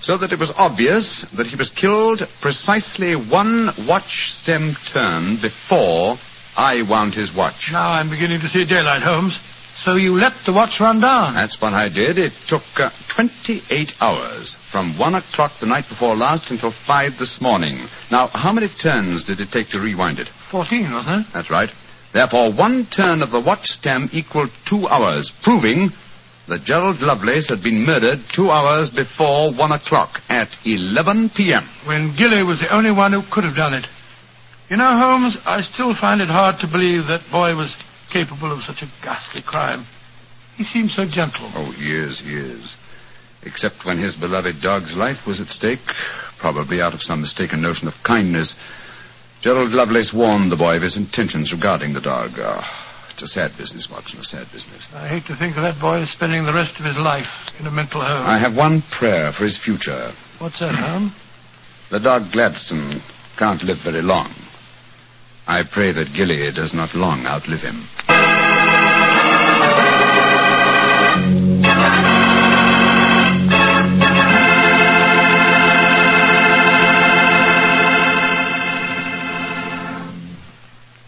So 0.00 0.16
that 0.16 0.32
it 0.32 0.38
was 0.38 0.52
obvious 0.56 1.26
that 1.36 1.46
he 1.46 1.56
was 1.56 1.68
killed 1.68 2.22
precisely 2.40 3.14
one 3.14 3.70
watch 3.86 4.32
stem 4.40 4.74
turn 4.92 5.36
before 5.40 6.16
I 6.56 6.80
wound 6.88 7.12
his 7.12 7.34
watch. 7.34 7.68
Now 7.72 7.92
I'm 7.92 8.08
beginning 8.08 8.40
to 8.40 8.48
see 8.48 8.64
daylight, 8.64 9.02
Holmes. 9.02 9.38
So 9.76 9.94
you 9.96 10.14
let 10.14 10.32
the 10.46 10.54
watch 10.54 10.80
run 10.80 11.00
down? 11.00 11.34
That's 11.34 11.60
what 11.60 11.74
I 11.74 11.88
did. 11.90 12.16
It 12.16 12.32
took 12.48 12.62
uh, 12.76 12.90
28 13.14 13.92
hours 14.00 14.56
from 14.72 14.98
1 14.98 15.14
o'clock 15.14 15.52
the 15.60 15.66
night 15.66 15.84
before 15.88 16.16
last 16.16 16.50
until 16.50 16.72
5 16.72 17.18
this 17.18 17.40
morning. 17.42 17.86
Now, 18.10 18.28
how 18.28 18.52
many 18.52 18.68
turns 18.68 19.24
did 19.24 19.38
it 19.38 19.50
take 19.50 19.68
to 19.68 19.80
rewind 19.80 20.18
it? 20.18 20.28
14, 20.50 20.92
wasn't 20.92 21.26
it? 21.26 21.32
That's 21.34 21.50
right. 21.50 21.68
Therefore, 22.14 22.54
one 22.54 22.86
turn 22.86 23.20
of 23.20 23.30
the 23.30 23.40
watch 23.40 23.68
stem 23.68 24.08
equaled 24.12 24.50
two 24.64 24.88
hours, 24.88 25.30
proving 25.42 25.90
that 26.48 26.64
Gerald 26.64 27.02
Lovelace 27.02 27.48
had 27.48 27.62
been 27.62 27.84
murdered 27.84 28.20
two 28.32 28.50
hours 28.50 28.88
before 28.88 29.52
1 29.52 29.72
o'clock 29.72 30.20
at 30.30 30.48
11 30.64 31.30
p.m. 31.36 31.68
When 31.84 32.16
Gilly 32.16 32.42
was 32.42 32.60
the 32.60 32.74
only 32.74 32.92
one 32.92 33.12
who 33.12 33.22
could 33.30 33.44
have 33.44 33.56
done 33.56 33.74
it. 33.74 33.84
You 34.70 34.78
know, 34.78 34.96
Holmes, 34.96 35.36
I 35.44 35.60
still 35.60 35.94
find 35.94 36.20
it 36.22 36.28
hard 36.28 36.60
to 36.60 36.66
believe 36.66 37.08
that 37.08 37.20
boy 37.30 37.54
was 37.54 37.74
capable 38.12 38.52
of 38.52 38.62
such 38.62 38.82
a 38.82 38.90
ghastly 39.02 39.42
crime. 39.42 39.86
He 40.56 40.64
seemed 40.64 40.90
so 40.90 41.06
gentle. 41.06 41.50
Oh, 41.54 41.72
years, 41.78 42.20
years. 42.22 42.74
Except 43.42 43.84
when 43.84 43.98
his 43.98 44.16
beloved 44.16 44.60
dog's 44.60 44.96
life 44.96 45.26
was 45.26 45.40
at 45.40 45.48
stake, 45.48 45.80
probably 46.38 46.80
out 46.80 46.94
of 46.94 47.02
some 47.02 47.20
mistaken 47.20 47.60
notion 47.62 47.88
of 47.88 47.94
kindness. 48.04 48.56
Gerald 49.42 49.70
Lovelace 49.70 50.12
warned 50.12 50.50
the 50.50 50.56
boy 50.56 50.76
of 50.76 50.82
his 50.82 50.96
intentions 50.96 51.52
regarding 51.52 51.92
the 51.92 52.00
dog. 52.00 52.32
Oh, 52.38 52.64
it's 53.12 53.22
a 53.22 53.26
sad 53.26 53.52
business, 53.56 53.88
Watson, 53.90 54.18
a 54.18 54.24
sad 54.24 54.46
business. 54.52 54.88
I 54.92 55.08
hate 55.08 55.26
to 55.26 55.36
think 55.36 55.56
of 55.56 55.62
that 55.62 55.80
boy 55.80 56.04
spending 56.06 56.44
the 56.44 56.54
rest 56.54 56.80
of 56.80 56.84
his 56.84 56.96
life 56.96 57.28
in 57.60 57.66
a 57.66 57.70
mental 57.70 58.00
home. 58.00 58.26
I 58.26 58.38
have 58.38 58.56
one 58.56 58.82
prayer 58.90 59.32
for 59.32 59.44
his 59.44 59.58
future. 59.58 60.12
What's 60.38 60.58
that, 60.60 60.74
Holmes? 60.74 61.12
The 61.90 62.00
dog 62.00 62.32
Gladstone 62.32 63.00
can't 63.38 63.62
live 63.62 63.78
very 63.84 64.02
long. 64.02 64.34
I 65.48 65.62
pray 65.62 65.92
that 65.92 66.12
Gilly 66.12 66.50
does 66.52 66.74
not 66.74 66.94
long 66.94 67.24
outlive 67.24 67.60
him. 67.60 67.86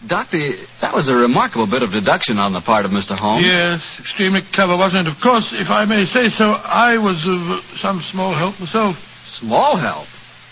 Doctor, 0.07 0.39
that 0.81 0.95
was 0.95 1.09
a 1.09 1.15
remarkable 1.15 1.67
bit 1.67 1.83
of 1.83 1.91
deduction 1.91 2.39
on 2.39 2.53
the 2.53 2.61
part 2.61 2.85
of 2.85 2.91
Mr. 2.91 3.17
Holmes. 3.17 3.45
Yes, 3.45 3.97
extremely 3.99 4.41
clever, 4.53 4.75
wasn't 4.77 5.07
it? 5.07 5.13
Of 5.13 5.21
course, 5.21 5.51
if 5.53 5.69
I 5.69 5.85
may 5.85 6.05
say 6.05 6.29
so, 6.29 6.51
I 6.51 6.97
was 6.97 7.25
of 7.27 7.61
some 7.77 8.01
small 8.01 8.33
help 8.33 8.59
myself. 8.59 8.95
Small 9.25 9.77
help. 9.77 10.07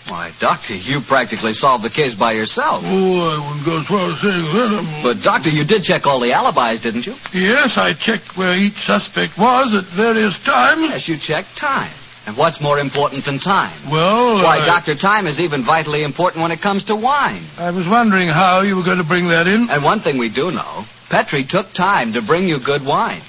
Why, 0.10 0.32
Doctor, 0.39 0.74
you 0.76 1.02
practically 1.06 1.52
solved 1.54 1.84
the 1.84 1.89
case 1.89 2.15
by 2.15 2.32
yourself. 2.34 2.82
Oh, 2.86 3.28
I 3.28 3.36
wouldn't 3.43 3.65
go 3.65 3.80
as 3.82 3.88
far 3.88 4.08
as 4.12 4.22
saying 4.24 4.48
that. 4.56 5.02
But, 5.04 5.24
Doctor, 5.24 5.50
you 5.50 5.65
did 5.65 5.84
check 5.84 6.06
all 6.06 6.20
the 6.22 6.32
alibis, 6.32 6.80
didn't 6.82 7.06
you? 7.06 7.15
Yes, 7.34 7.76
I 7.76 7.93
checked 7.93 8.38
where 8.38 8.56
each 8.56 8.80
suspect 8.88 9.38
was 9.38 9.76
at 9.76 9.84
various 9.96 10.39
times. 10.43 10.82
Yes, 10.88 11.10
you 11.10 11.17
checked 11.20 11.58
time. 11.58 11.91
And 12.26 12.36
what's 12.36 12.60
more 12.62 12.80
important 12.80 13.24
than 13.26 13.39
time? 13.39 13.89
Well, 13.91 14.39
Why, 14.39 14.60
I, 14.60 14.65
Doctor, 14.65 14.96
time 14.96 15.28
is 15.28 15.39
even 15.39 15.65
vitally 15.65 16.04
important 16.04 16.41
when 16.41 16.52
it 16.52 16.62
comes 16.62 16.86
to 16.86 16.96
wine. 16.96 17.43
I 17.58 17.72
was 17.72 17.88
wondering 17.88 18.28
how 18.28 18.62
you 18.63 18.76
were 18.76 18.84
going 18.84 18.98
to 19.00 19.08
bring 19.08 19.28
that 19.30 19.48
in. 19.48 19.67
And 19.70 19.84
one 19.84 20.02
thing 20.02 20.17
we 20.17 20.30
do 20.30 20.52
know, 20.52 20.84
Petri 21.10 21.46
took 21.48 21.74
time 21.74 22.13
to 22.13 22.22
bring 22.22 22.48
you 22.48 22.60
good 22.63 22.84
wine. 22.86 23.22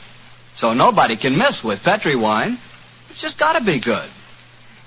So 0.55 0.75
nobody 0.75 1.17
can 1.17 1.39
miss 1.39 1.63
with 1.63 1.83
Petri 1.83 2.17
wine. 2.17 2.59
It's 3.11 3.23
just 3.23 3.39
got 3.39 3.59
to 3.59 3.65
be 3.65 3.81
good. 3.81 4.11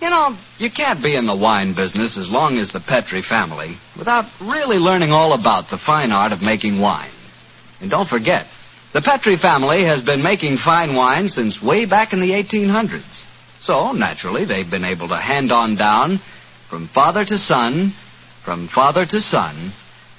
You 0.01 0.09
know, 0.09 0.35
you 0.57 0.71
can't 0.71 1.03
be 1.03 1.15
in 1.15 1.27
the 1.27 1.35
wine 1.35 1.75
business 1.75 2.17
as 2.17 2.27
long 2.27 2.57
as 2.57 2.71
the 2.71 2.79
Petri 2.79 3.21
family 3.21 3.77
without 3.95 4.25
really 4.41 4.77
learning 4.77 5.11
all 5.11 5.33
about 5.33 5.69
the 5.69 5.77
fine 5.77 6.11
art 6.11 6.31
of 6.31 6.41
making 6.41 6.79
wine. 6.79 7.11
And 7.79 7.91
don't 7.91 8.09
forget, 8.09 8.47
the 8.93 9.01
Petri 9.01 9.37
family 9.37 9.83
has 9.83 10.01
been 10.01 10.23
making 10.23 10.57
fine 10.57 10.95
wine 10.95 11.29
since 11.29 11.61
way 11.61 11.85
back 11.85 12.13
in 12.13 12.19
the 12.19 12.31
1800s. 12.31 13.23
So, 13.61 13.91
naturally, 13.91 14.45
they've 14.45 14.69
been 14.69 14.85
able 14.85 15.07
to 15.09 15.17
hand 15.17 15.51
on 15.51 15.75
down 15.75 16.19
from 16.67 16.87
father 16.87 17.23
to 17.23 17.37
son, 17.37 17.93
from 18.43 18.69
father 18.69 19.05
to 19.05 19.21
son, 19.21 19.71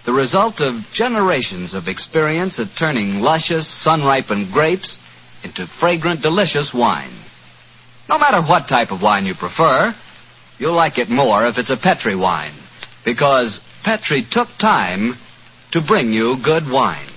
the 0.07 0.13
result 0.13 0.61
of 0.61 0.77
generations 0.93 1.75
of 1.75 1.89
experience 1.89 2.61
at 2.61 2.77
turning 2.79 3.19
luscious, 3.19 3.67
sun-ripened 3.67 4.53
grapes 4.53 4.97
into 5.43 5.67
fragrant, 5.67 6.23
delicious 6.23 6.73
wine. 6.73 7.11
No 8.13 8.19
matter 8.19 8.43
what 8.43 8.69
type 8.69 8.91
of 8.93 9.01
wine 9.01 9.25
you 9.25 9.35
prefer, 9.35 9.95
you'll 10.59 10.75
like 10.77 10.99
it 10.99 11.09
more 11.09 11.47
if 11.47 11.57
it's 11.57 11.71
a 11.71 11.79
Petri 11.79 12.15
wine, 12.15 12.53
because 13.07 13.63
Petri 13.85 14.23
took 14.31 14.49
time 14.59 15.15
to 15.71 15.81
bring 15.81 16.13
you 16.13 16.37
good 16.45 16.71
wine. 16.71 17.09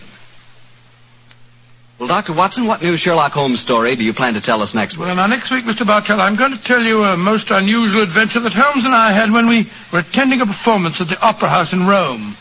Well, 1.99 2.07
Dr. 2.07 2.33
Watson, 2.33 2.65
what 2.65 2.81
new 2.81 2.95
Sherlock 2.95 3.33
Holmes 3.33 3.59
story 3.59 3.97
do 3.97 4.05
you 4.05 4.13
plan 4.13 4.35
to 4.35 4.41
tell 4.41 4.61
us 4.61 4.73
next 4.73 4.97
week? 4.97 5.07
Well, 5.07 5.17
now, 5.17 5.25
next 5.25 5.51
week, 5.51 5.65
Mr. 5.65 5.85
Bartell, 5.85 6.21
I'm 6.21 6.37
going 6.37 6.53
to 6.55 6.63
tell 6.63 6.81
you 6.81 7.03
a 7.03 7.17
most 7.17 7.51
unusual 7.51 8.01
adventure 8.03 8.39
that 8.39 8.53
Holmes 8.53 8.85
and 8.85 8.95
I 8.95 9.11
had 9.11 9.33
when 9.33 9.49
we 9.49 9.67
were 9.91 9.99
attending 9.99 10.39
a 10.39 10.45
performance 10.45 11.01
at 11.01 11.09
the 11.09 11.19
Opera 11.19 11.49
House 11.49 11.73
in 11.73 11.85
Rome. 11.85 12.37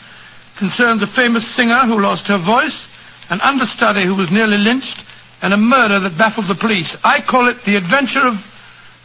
Concerns 0.57 1.03
a 1.03 1.07
famous 1.07 1.45
singer 1.55 1.81
who 1.87 1.99
lost 1.99 2.27
her 2.27 2.37
voice, 2.39 2.87
an 3.29 3.41
understudy 3.41 4.05
who 4.05 4.15
was 4.15 4.31
nearly 4.31 4.57
lynched, 4.57 5.04
and 5.41 5.53
a 5.53 5.57
murder 5.57 5.99
that 5.99 6.17
baffled 6.17 6.47
the 6.47 6.55
police. 6.55 6.95
I 7.03 7.21
call 7.21 7.49
it 7.49 7.57
The 7.65 7.75
Adventure 7.77 8.25
of 8.25 8.35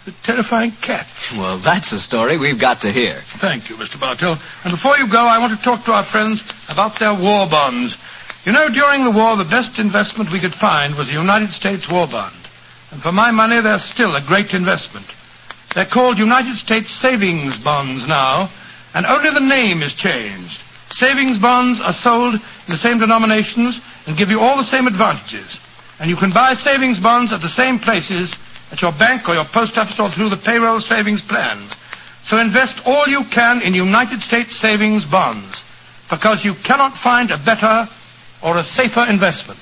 the 0.06 0.14
Terrifying 0.24 0.72
Cat. 0.80 1.06
Well, 1.36 1.60
that's 1.62 1.92
a 1.92 2.00
story 2.00 2.38
we've 2.38 2.60
got 2.60 2.80
to 2.82 2.90
hear. 2.90 3.20
Thank 3.40 3.68
you, 3.68 3.76
Mr. 3.76 4.00
Bartell. 4.00 4.38
And 4.64 4.72
before 4.72 4.96
you 4.96 5.10
go, 5.10 5.20
I 5.20 5.38
want 5.38 5.56
to 5.56 5.62
talk 5.62 5.84
to 5.84 5.92
our 5.92 6.04
friends 6.04 6.40
about 6.68 6.98
their 6.98 7.12
war 7.12 7.46
bonds. 7.50 7.96
You 8.46 8.52
know, 8.52 8.68
during 8.72 9.04
the 9.04 9.10
war, 9.12 9.36
the 9.36 9.44
best 9.44 9.78
investment 9.78 10.32
we 10.32 10.40
could 10.40 10.54
find 10.54 10.96
was 10.96 11.06
the 11.08 11.20
United 11.20 11.50
States 11.50 11.90
war 11.90 12.06
bond. 12.08 12.34
And 12.90 13.02
for 13.02 13.12
my 13.12 13.30
money, 13.30 13.60
they're 13.60 13.78
still 13.78 14.16
a 14.16 14.24
great 14.24 14.54
investment. 14.54 15.06
They're 15.74 15.86
called 15.86 16.18
United 16.18 16.56
States 16.56 16.90
savings 16.90 17.58
bonds 17.62 18.08
now, 18.08 18.50
and 18.94 19.06
only 19.06 19.30
the 19.30 19.46
name 19.46 19.82
is 19.82 19.94
changed. 19.94 20.58
Savings 20.88 21.38
bonds 21.38 21.80
are 21.80 21.92
sold 21.92 22.34
in 22.34 22.40
the 22.68 22.76
same 22.76 22.98
denominations 22.98 23.78
and 24.06 24.18
give 24.18 24.30
you 24.30 24.40
all 24.40 24.56
the 24.56 24.64
same 24.64 24.86
advantages. 24.88 25.58
And 26.00 26.08
you 26.08 26.16
can 26.16 26.32
buy 26.32 26.54
savings 26.54 26.98
bonds 26.98 27.32
at 27.32 27.42
the 27.42 27.48
same 27.48 27.78
places 27.78 28.32
at 28.72 28.80
your 28.80 28.92
bank 28.92 29.28
or 29.28 29.34
your 29.34 29.44
post 29.44 29.76
office 29.76 30.00
or 30.00 30.08
through 30.10 30.30
the 30.30 30.40
payroll 30.42 30.80
savings 30.80 31.20
plan. 31.20 31.68
So 32.24 32.38
invest 32.38 32.80
all 32.86 33.04
you 33.06 33.20
can 33.30 33.60
in 33.60 33.74
United 33.74 34.22
States 34.22 34.58
savings 34.58 35.04
bonds 35.04 35.62
because 36.10 36.44
you 36.44 36.54
cannot 36.64 36.96
find 36.96 37.30
a 37.30 37.38
better 37.44 37.86
or 38.42 38.56
a 38.56 38.62
safer 38.64 39.04
investment. 39.08 39.60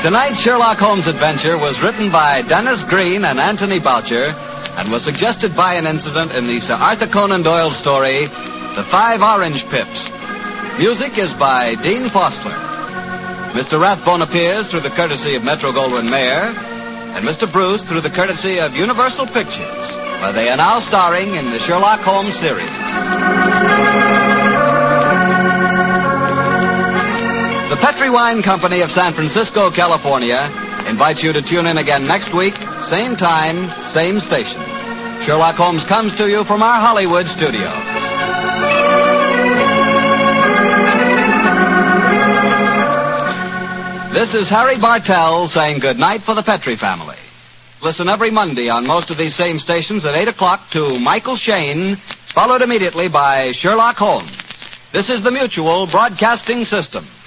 Tonight's 0.00 0.40
Sherlock 0.40 0.78
Holmes 0.78 1.06
adventure 1.06 1.58
was 1.58 1.76
written 1.82 2.10
by 2.10 2.40
Denis 2.40 2.84
Green 2.84 3.22
and 3.22 3.38
Anthony 3.38 3.80
Boucher 3.80 4.32
and 4.32 4.90
was 4.90 5.04
suggested 5.04 5.54
by 5.54 5.74
an 5.74 5.84
incident 5.86 6.32
in 6.32 6.46
the 6.46 6.58
Sir 6.58 6.72
Arthur 6.72 7.06
Conan 7.06 7.42
Doyle 7.42 7.70
story, 7.70 8.24
The 8.24 8.86
Five 8.90 9.20
Orange 9.20 9.68
Pips. 9.68 10.08
Music 10.80 11.18
is 11.18 11.34
by 11.34 11.76
Dean 11.84 12.08
Fostler. 12.08 12.56
Mr. 13.52 13.78
Rathbone 13.78 14.22
appears 14.22 14.70
through 14.70 14.80
the 14.80 14.96
courtesy 14.96 15.36
of 15.36 15.44
Metro 15.44 15.70
Goldwyn 15.70 16.08
Mayer, 16.08 16.48
and 17.12 17.20
Mr. 17.28 17.44
Bruce 17.52 17.84
through 17.84 18.00
the 18.00 18.08
courtesy 18.08 18.58
of 18.58 18.72
Universal 18.72 19.26
Pictures, 19.26 19.86
where 20.24 20.32
they 20.32 20.48
are 20.48 20.56
now 20.56 20.80
starring 20.80 21.34
in 21.34 21.52
the 21.52 21.58
Sherlock 21.58 22.00
Holmes 22.00 22.40
series. 22.40 22.70
The 27.70 27.76
Petri 27.76 28.10
Wine 28.10 28.42
Company 28.42 28.80
of 28.80 28.90
San 28.90 29.14
Francisco, 29.14 29.70
California, 29.70 30.50
invites 30.88 31.22
you 31.22 31.32
to 31.32 31.40
tune 31.40 31.66
in 31.66 31.78
again 31.78 32.04
next 32.04 32.34
week, 32.34 32.54
same 32.82 33.14
time, 33.14 33.70
same 33.86 34.18
station. 34.18 34.58
Sherlock 35.22 35.54
Holmes 35.54 35.86
comes 35.86 36.16
to 36.16 36.28
you 36.28 36.42
from 36.42 36.64
our 36.64 36.80
Hollywood 36.80 37.28
studios. 37.28 37.70
This 44.12 44.34
is 44.34 44.50
Harry 44.50 44.80
Bartell 44.80 45.46
saying 45.46 45.78
good 45.78 45.96
night 45.96 46.22
for 46.22 46.34
the 46.34 46.42
Petri 46.42 46.74
family. 46.74 47.14
Listen 47.82 48.08
every 48.08 48.32
Monday 48.32 48.68
on 48.68 48.84
most 48.84 49.12
of 49.12 49.16
these 49.16 49.36
same 49.36 49.60
stations 49.60 50.04
at 50.04 50.16
8 50.16 50.26
o'clock 50.26 50.70
to 50.72 50.98
Michael 50.98 51.36
Shayne, 51.36 51.98
followed 52.34 52.62
immediately 52.62 53.08
by 53.08 53.52
Sherlock 53.52 53.94
Holmes. 53.94 54.36
This 54.92 55.08
is 55.08 55.22
the 55.22 55.30
Mutual 55.30 55.86
Broadcasting 55.86 56.64
System. 56.64 57.06